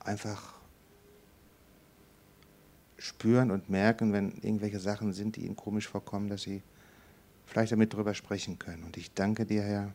einfach 0.00 0.54
spüren 2.98 3.50
und 3.50 3.68
merken, 3.68 4.12
wenn 4.12 4.32
irgendwelche 4.42 4.80
Sachen 4.80 5.12
sind, 5.12 5.36
die 5.36 5.44
ihnen 5.44 5.56
komisch 5.56 5.88
vorkommen, 5.88 6.28
dass 6.28 6.42
sie 6.42 6.62
vielleicht 7.46 7.72
damit 7.72 7.92
drüber 7.92 8.14
sprechen 8.14 8.58
können. 8.58 8.84
Und 8.84 8.96
ich 8.96 9.12
danke 9.12 9.44
dir, 9.44 9.62
Herr, 9.62 9.92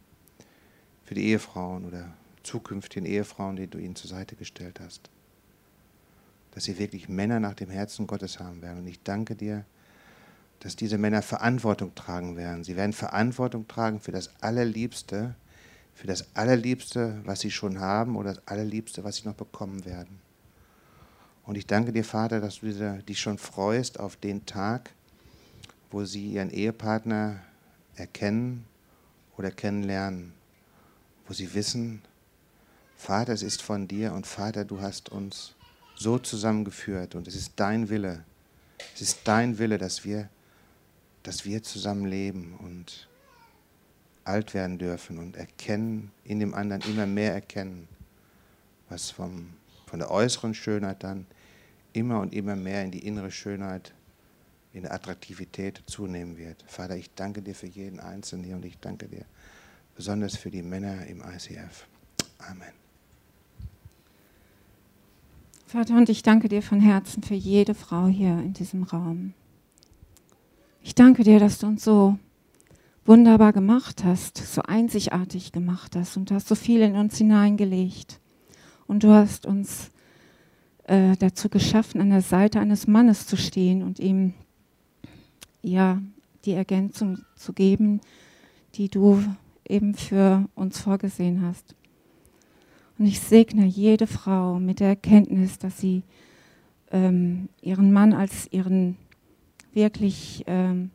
für 1.03 1.15
die 1.15 1.25
Ehefrauen 1.25 1.85
oder 1.85 2.13
zukünftigen 2.43 3.05
Ehefrauen, 3.05 3.55
die 3.55 3.67
du 3.67 3.79
ihnen 3.79 3.95
zur 3.95 4.09
Seite 4.09 4.35
gestellt 4.35 4.79
hast 4.79 5.09
dass 6.51 6.63
sie 6.63 6.77
wirklich 6.79 7.09
Männer 7.09 7.39
nach 7.39 7.53
dem 7.53 7.69
Herzen 7.69 8.07
Gottes 8.07 8.39
haben 8.39 8.61
werden. 8.61 8.79
Und 8.79 8.87
ich 8.87 9.01
danke 9.03 9.35
dir, 9.35 9.65
dass 10.59 10.75
diese 10.75 10.97
Männer 10.97 11.21
Verantwortung 11.21 11.95
tragen 11.95 12.35
werden. 12.35 12.63
Sie 12.63 12.75
werden 12.75 12.93
Verantwortung 12.93 13.67
tragen 13.67 13.99
für 13.99 14.11
das 14.11 14.29
Allerliebste, 14.41 15.35
für 15.99 16.07
das 16.07 16.33
Allerliebste, 16.33 17.19
was 17.25 17.41
sie 17.41 17.51
schon 17.51 17.81
haben 17.81 18.15
oder 18.15 18.35
das 18.35 18.47
Allerliebste, 18.47 19.03
was 19.03 19.17
sie 19.17 19.27
noch 19.27 19.35
bekommen 19.35 19.83
werden. 19.83 20.21
Und 21.43 21.57
ich 21.57 21.67
danke 21.67 21.91
dir, 21.91 22.05
Vater, 22.05 22.39
dass 22.39 22.61
du 22.61 23.01
dich 23.05 23.19
schon 23.19 23.37
freust 23.37 23.99
auf 23.99 24.15
den 24.15 24.45
Tag, 24.45 24.91
wo 25.91 26.05
sie 26.05 26.31
ihren 26.31 26.51
Ehepartner 26.51 27.41
erkennen 27.95 28.63
oder 29.37 29.51
kennenlernen, 29.51 30.31
wo 31.27 31.33
sie 31.33 31.53
wissen, 31.53 32.01
Vater, 32.95 33.33
es 33.33 33.43
ist 33.43 33.61
von 33.61 33.85
dir 33.89 34.13
und 34.13 34.25
Vater, 34.25 34.63
du 34.63 34.79
hast 34.79 35.09
uns 35.09 35.53
so 35.97 36.17
zusammengeführt 36.17 37.13
und 37.13 37.27
es 37.27 37.35
ist 37.35 37.51
dein 37.57 37.89
Wille, 37.89 38.23
es 38.95 39.01
ist 39.01 39.19
dein 39.25 39.57
Wille, 39.57 39.77
dass 39.77 40.05
wir, 40.05 40.29
dass 41.23 41.43
wir 41.43 41.61
zusammen 41.61 42.05
leben 42.05 42.55
und 42.59 43.09
alt 44.23 44.53
werden 44.53 44.77
dürfen 44.77 45.17
und 45.17 45.35
erkennen, 45.35 46.11
in 46.23 46.39
dem 46.39 46.53
anderen 46.53 46.81
immer 46.83 47.05
mehr 47.05 47.33
erkennen, 47.33 47.87
was 48.89 49.11
vom, 49.11 49.49
von 49.85 49.99
der 49.99 50.11
äußeren 50.11 50.53
Schönheit 50.53 51.03
dann 51.03 51.25
immer 51.93 52.19
und 52.19 52.33
immer 52.33 52.55
mehr 52.55 52.83
in 52.83 52.91
die 52.91 53.05
innere 53.05 53.31
Schönheit, 53.31 53.93
in 54.73 54.83
der 54.83 54.93
Attraktivität 54.93 55.81
zunehmen 55.87 56.37
wird. 56.37 56.63
Vater, 56.67 56.95
ich 56.95 57.09
danke 57.15 57.41
dir 57.41 57.55
für 57.55 57.67
jeden 57.67 57.99
Einzelnen 57.99 58.45
hier 58.45 58.55
und 58.55 58.65
ich 58.65 58.77
danke 58.79 59.07
dir 59.07 59.25
besonders 59.95 60.37
für 60.37 60.51
die 60.51 60.61
Männer 60.61 61.05
im 61.07 61.21
ICF. 61.21 61.87
Amen. 62.37 62.73
Vater, 65.65 65.97
und 65.97 66.09
ich 66.09 66.23
danke 66.23 66.49
dir 66.49 66.61
von 66.63 66.79
Herzen 66.79 67.21
für 67.21 67.35
jede 67.35 67.75
Frau 67.75 68.07
hier 68.07 68.39
in 68.39 68.53
diesem 68.53 68.83
Raum. 68.83 69.33
Ich 70.81 70.95
danke 70.95 71.23
dir, 71.23 71.39
dass 71.39 71.59
du 71.59 71.67
uns 71.67 71.83
so 71.83 72.17
wunderbar 73.05 73.53
gemacht 73.53 74.03
hast, 74.03 74.37
so 74.37 74.61
einzigartig 74.61 75.51
gemacht 75.51 75.95
hast 75.95 76.17
und 76.17 76.31
hast 76.31 76.47
so 76.47 76.55
viel 76.55 76.81
in 76.81 76.95
uns 76.95 77.17
hineingelegt. 77.17 78.19
Und 78.87 79.03
du 79.03 79.11
hast 79.11 79.45
uns 79.45 79.91
äh, 80.85 81.15
dazu 81.17 81.49
geschaffen, 81.49 82.01
an 82.01 82.09
der 82.09 82.21
Seite 82.21 82.59
eines 82.59 82.87
Mannes 82.87 83.27
zu 83.27 83.37
stehen 83.37 83.83
und 83.83 83.99
ihm 83.99 84.33
ja 85.61 86.01
die 86.45 86.53
Ergänzung 86.53 87.19
zu 87.35 87.53
geben, 87.53 88.01
die 88.75 88.89
du 88.89 89.23
eben 89.67 89.93
für 89.93 90.47
uns 90.55 90.79
vorgesehen 90.79 91.41
hast. 91.41 91.75
Und 92.97 93.05
ich 93.05 93.19
segne 93.19 93.65
jede 93.65 94.07
Frau 94.07 94.59
mit 94.59 94.79
der 94.79 94.89
Erkenntnis, 94.89 95.57
dass 95.57 95.79
sie 95.79 96.03
ähm, 96.91 97.49
ihren 97.61 97.93
Mann 97.93 98.13
als 98.13 98.51
ihren 98.51 98.97
wirklich 99.73 100.43
ähm, 100.47 100.91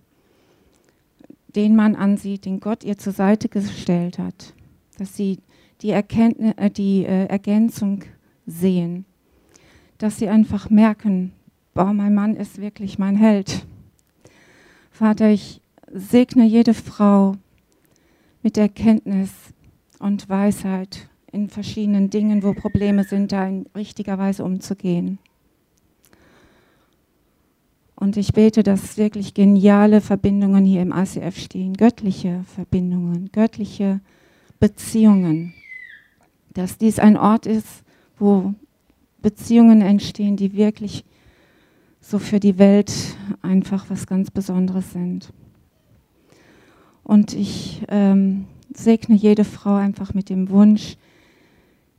den 1.57 1.77
Mann 1.77 1.95
ansieht, 1.95 2.45
den 2.45 2.61
Gott 2.61 2.85
ihr 2.85 2.99
zur 2.99 3.13
Seite 3.13 3.49
gestellt 3.49 4.19
hat. 4.19 4.55
Dass 4.99 5.17
sie 5.17 5.39
die, 5.81 5.91
Erkenntnis, 5.91 6.55
äh, 6.57 6.71
die 6.71 7.05
äh, 7.05 7.27
Ergänzung 7.27 8.05
sehen. 8.47 9.05
Dass 9.99 10.19
sie 10.19 10.29
einfach 10.29 10.71
merken, 10.71 11.33
boah, 11.75 11.93
mein 11.93 12.15
Mann 12.15 12.37
ist 12.37 12.61
wirklich 12.61 12.99
mein 12.99 13.17
Held. 13.17 13.67
Vater, 14.91 15.31
ich 15.31 15.61
segne 15.93 16.45
jede 16.45 16.75
Frau 16.75 17.37
mit 18.43 18.57
Erkenntnis 18.57 19.31
und 19.99 20.29
Weisheit 20.29 21.09
in 21.33 21.49
verschiedenen 21.49 22.11
Dingen, 22.11 22.43
wo 22.43 22.53
Probleme 22.53 23.05
sind, 23.05 23.33
da 23.33 23.47
in 23.47 23.67
richtiger 23.75 24.19
Weise 24.19 24.45
umzugehen. 24.45 25.19
Und 27.97 28.17
ich 28.17 28.33
bete, 28.33 28.63
dass 28.63 28.97
wirklich 28.97 29.35
geniale 29.35 30.01
Verbindungen 30.01 30.65
hier 30.65 30.83
im 30.83 30.93
ICF 30.93 31.39
stehen, 31.39 31.75
göttliche 31.75 32.45
Verbindungen, 32.55 33.31
göttliche 33.33 34.01
Beziehungen. 34.59 35.55
Dass 36.53 36.77
dies 36.79 36.99
ein 36.99 37.17
Ort 37.17 37.47
ist, 37.47 37.85
wo 38.19 38.55
Beziehungen 39.23 39.81
entstehen, 39.81 40.37
die 40.37 40.55
wirklich 40.55 41.05
so 42.01 42.19
für 42.19 42.41
die 42.41 42.59
Welt 42.59 42.93
einfach 43.43 43.89
was 43.89 44.07
ganz 44.07 44.31
Besonderes 44.31 44.93
sind. 44.93 45.33
Und 47.03 47.33
ich 47.33 47.83
ähm, 47.89 48.47
segne 48.75 49.17
jede 49.17 49.45
Frau 49.45 49.75
einfach 49.75 50.15
mit 50.15 50.29
dem 50.29 50.51
Wunsch, 50.51 50.97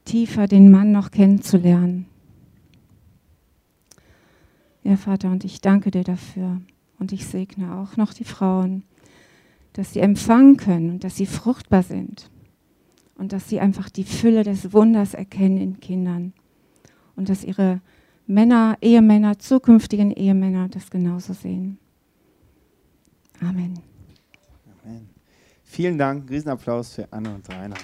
tiefer 0.03 0.47
den 0.47 0.69
Mann 0.69 0.91
noch 0.91 1.11
kennenzulernen. 1.11 2.05
Ja, 4.85 4.97
Vater, 4.97 5.31
und 5.31 5.43
ich 5.43 5.61
danke 5.61 5.89
dir 5.89 6.03
dafür. 6.03 6.61
Und 6.99 7.11
ich 7.11 7.25
segne 7.25 7.75
auch 7.75 7.97
noch 7.97 8.13
die 8.13 8.23
Frauen, 8.23 8.83
dass 9.73 9.93
sie 9.93 9.99
empfangen 9.99 10.57
können 10.57 10.91
und 10.91 11.03
dass 11.03 11.15
sie 11.15 11.25
fruchtbar 11.25 11.81
sind. 11.81 12.29
Und 13.15 13.33
dass 13.33 13.49
sie 13.49 13.59
einfach 13.59 13.89
die 13.89 14.03
Fülle 14.03 14.43
des 14.43 14.73
Wunders 14.73 15.15
erkennen 15.15 15.57
in 15.57 15.79
Kindern. 15.79 16.33
Und 17.15 17.29
dass 17.29 17.43
ihre 17.43 17.81
Männer, 18.27 18.77
Ehemänner, 18.79 19.39
zukünftigen 19.39 20.11
Ehemänner 20.11 20.69
das 20.69 20.91
genauso 20.91 21.33
sehen. 21.33 21.79
Amen. 23.41 23.79
Amen. 24.83 25.09
Vielen 25.63 25.97
Dank. 25.97 26.29
Riesenapplaus 26.29 26.93
für 26.93 27.11
Anne 27.11 27.33
und 27.33 27.49
Rainer. 27.49 27.75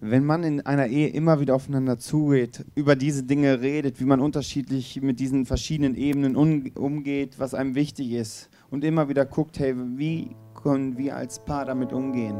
Wenn 0.00 0.24
man 0.24 0.44
in 0.44 0.60
einer 0.60 0.88
Ehe 0.88 1.08
immer 1.08 1.40
wieder 1.40 1.54
aufeinander 1.54 1.98
zugeht, 1.98 2.66
über 2.74 2.96
diese 2.96 3.22
Dinge 3.22 3.62
redet, 3.62 3.98
wie 3.98 4.04
man 4.04 4.20
unterschiedlich 4.20 5.00
mit 5.00 5.18
diesen 5.20 5.46
verschiedenen 5.46 5.94
Ebenen 5.94 6.36
umgeht, 6.36 7.38
was 7.38 7.54
einem 7.54 7.74
wichtig 7.74 8.12
ist 8.12 8.50
und 8.70 8.84
immer 8.84 9.08
wieder 9.08 9.24
guckt, 9.24 9.58
hey, 9.58 9.74
wie 9.96 10.36
können 10.54 10.98
wir 10.98 11.16
als 11.16 11.42
Paar 11.42 11.64
damit 11.64 11.94
umgehen? 11.94 12.36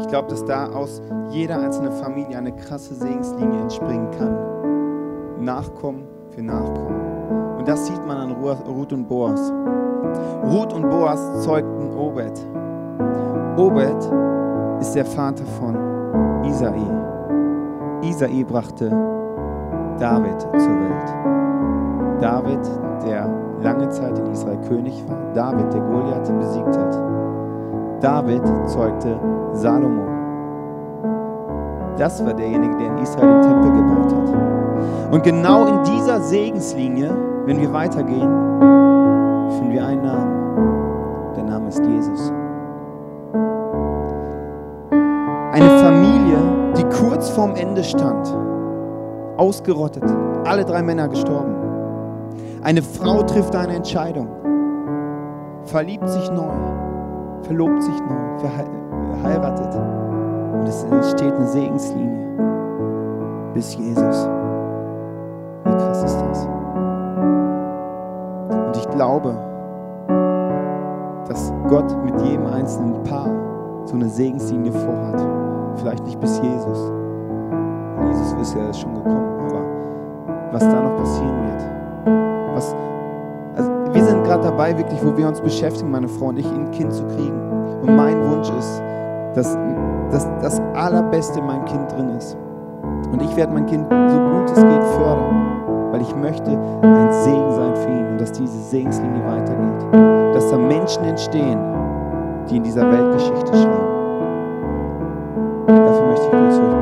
Ich 0.00 0.06
glaube, 0.06 0.28
dass 0.28 0.44
da 0.44 0.68
aus 0.68 1.02
jeder 1.30 1.60
einzelnen 1.60 1.92
Familie 1.92 2.38
eine 2.38 2.54
krasse 2.54 2.94
Segenslinie 2.94 3.62
entspringen 3.62 4.10
kann. 4.12 5.44
Nachkommen 5.44 6.04
für 6.30 6.42
Nachkommen. 6.42 7.58
Und 7.58 7.66
das 7.66 7.86
sieht 7.86 8.06
man 8.06 8.18
an 8.18 8.32
Ruth 8.32 8.92
und 8.92 9.08
Boas. 9.08 9.52
Ruth 10.44 10.72
und 10.72 10.88
Boas 10.90 11.44
zeugten 11.44 11.90
Obed. 11.90 12.38
Obed 13.56 14.80
ist 14.80 14.92
der 14.94 15.06
Vater 15.06 15.44
von 15.44 15.95
Isai. 16.44 16.80
Isai 18.02 18.44
brachte 18.44 18.90
David 19.98 20.40
zur 20.40 20.80
Welt. 20.80 22.20
David, 22.20 22.60
der 23.06 23.28
lange 23.62 23.88
Zeit 23.88 24.18
in 24.18 24.26
Israel 24.32 24.58
König 24.68 25.04
war. 25.08 25.16
David, 25.34 25.72
der 25.72 25.80
Goliath 25.80 26.38
besiegt 26.38 26.76
hat. 26.76 27.00
David 28.00 28.42
zeugte 28.66 29.18
Salomo. 29.52 30.04
Das 31.96 32.24
war 32.24 32.34
derjenige, 32.34 32.76
der 32.76 32.88
in 32.88 32.98
Israel 32.98 33.26
den 33.26 33.42
Tempel 33.42 33.72
gebaut 33.72 34.14
hat. 34.14 35.12
Und 35.12 35.22
genau 35.22 35.66
in 35.66 35.82
dieser 35.84 36.20
Segenslinie, 36.20 37.10
wenn 37.46 37.58
wir 37.60 37.72
weitergehen, 37.72 38.30
finden 39.52 39.72
wir 39.72 39.86
einen 39.86 40.02
Namen. 40.02 41.34
Der 41.36 41.44
Name 41.44 41.68
ist 41.68 41.84
Jesus. 41.84 42.32
Kurz 47.26 47.30
vorm 47.30 47.54
Ende 47.56 47.82
stand, 47.82 48.36
ausgerottet, 49.36 50.04
alle 50.44 50.64
drei 50.64 50.82
Männer 50.82 51.08
gestorben. 51.08 51.54
Eine 52.62 52.82
Frau 52.82 53.22
trifft 53.22 53.54
eine 53.54 53.74
Entscheidung, 53.74 54.28
verliebt 55.64 56.08
sich 56.08 56.30
neu, 56.30 56.52
verlobt 57.42 57.82
sich 57.82 57.94
neu, 58.00 58.38
verheiratet 58.38 59.74
und 60.52 60.68
es 60.68 60.84
entsteht 60.84 61.32
eine 61.34 61.46
Segenslinie 61.46 62.26
bis 63.54 63.76
Jesus. 63.76 64.28
Wie 65.64 65.72
krass 65.72 66.04
ist 66.04 66.20
das? 66.20 66.46
Und 68.50 68.76
ich 68.76 68.88
glaube, 68.90 69.36
dass 71.28 71.52
Gott 71.68 72.04
mit 72.04 72.20
jedem 72.20 72.46
einzelnen 72.46 73.02
Paar 73.02 73.30
so 73.84 73.94
eine 73.94 74.08
Segenslinie 74.08 74.72
vorhat. 74.72 75.20
Vielleicht 75.76 76.04
nicht 76.04 76.20
bis 76.20 76.40
Jesus. 76.40 76.92
Jesus 78.08 78.32
ist 78.40 78.54
ja 78.56 78.72
schon 78.72 78.94
gekommen, 78.94 79.40
aber 79.48 79.62
was 80.52 80.60
da 80.60 80.82
noch 80.82 80.96
passieren 80.96 81.42
wird. 81.46 82.54
Was, 82.54 82.74
also 83.56 83.70
wir 83.92 84.04
sind 84.04 84.24
gerade 84.24 84.42
dabei, 84.44 84.76
wirklich, 84.76 85.04
wo 85.04 85.16
wir 85.16 85.28
uns 85.28 85.40
beschäftigen, 85.40 85.90
meine 85.90 86.08
Frau 86.08 86.26
und 86.26 86.38
ich, 86.38 86.46
ein 86.46 86.70
Kind 86.70 86.92
zu 86.92 87.04
kriegen. 87.04 87.40
Und 87.82 87.96
mein 87.96 88.18
Wunsch 88.30 88.50
ist, 88.50 88.82
dass, 89.34 89.56
dass 90.10 90.26
das 90.40 90.60
Allerbeste 90.74 91.38
in 91.40 91.46
meinem 91.46 91.64
Kind 91.66 91.92
drin 91.92 92.10
ist. 92.10 92.36
Und 93.12 93.22
ich 93.22 93.36
werde 93.36 93.52
mein 93.52 93.66
Kind 93.66 93.86
so 93.90 94.18
gut 94.18 94.36
es 94.50 94.62
geht 94.62 94.84
fördern, 94.84 95.92
weil 95.92 96.00
ich 96.00 96.16
möchte 96.16 96.50
ein 96.50 97.12
Segen 97.12 97.52
sein 97.52 97.76
für 97.76 97.90
ihn 97.90 98.06
und 98.12 98.20
dass 98.20 98.32
diese 98.32 98.58
Segenslinie 98.58 99.22
weitergeht. 99.26 100.34
Dass 100.34 100.50
da 100.50 100.56
Menschen 100.56 101.04
entstehen, 101.04 101.58
die 102.48 102.56
in 102.56 102.62
dieser 102.62 102.90
Weltgeschichte 102.90 103.54
schreiben. 103.54 103.96
Dafür 105.66 106.06
möchte 106.06 106.24
ich 106.24 106.30
kurz 106.30 106.58
beten. 106.58 106.75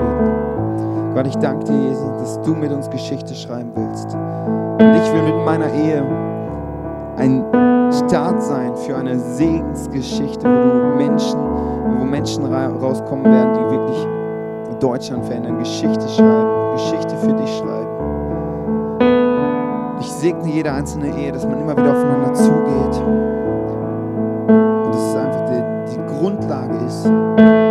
Gott, 1.24 1.34
ich 1.34 1.40
danke 1.40 1.64
dir, 1.64 1.88
Jesus, 1.88 2.10
dass 2.18 2.42
du 2.42 2.54
mit 2.54 2.70
uns 2.70 2.90
Geschichte 2.90 3.34
schreiben 3.34 3.70
willst. 3.74 4.14
Und 4.14 4.94
ich 4.94 5.12
will 5.12 5.22
mit 5.22 5.44
meiner 5.44 5.72
Ehe 5.72 6.02
ein 7.16 7.44
Start 7.92 8.42
sein 8.42 8.76
für 8.76 8.96
eine 8.96 9.18
Segensgeschichte, 9.18 10.44
wo 10.44 10.80
du 10.80 10.96
Menschen, 10.96 11.40
wo 11.98 12.04
Menschen 12.04 12.44
rauskommen 12.44 13.24
werden, 13.24 13.54
die 13.54 13.70
wirklich 13.70 14.06
Deutschland 14.80 15.24
verändern, 15.24 15.58
Geschichte 15.58 16.06
schreiben, 16.08 16.72
Geschichte 16.74 17.16
für 17.16 17.32
dich 17.32 17.56
schreiben. 17.56 17.88
Ich 20.00 20.10
segne 20.10 20.48
jede 20.50 20.72
einzelne 20.72 21.16
Ehe, 21.16 21.32
dass 21.32 21.46
man 21.46 21.58
immer 21.58 21.72
wieder 21.72 21.92
aufeinander 21.92 22.34
zugeht. 22.34 23.02
Und 24.48 24.94
dass 24.94 25.02
es 25.02 25.16
einfach 25.16 25.44
die, 25.46 25.94
die 25.94 26.18
Grundlage 26.18 26.76
ist 26.86 27.63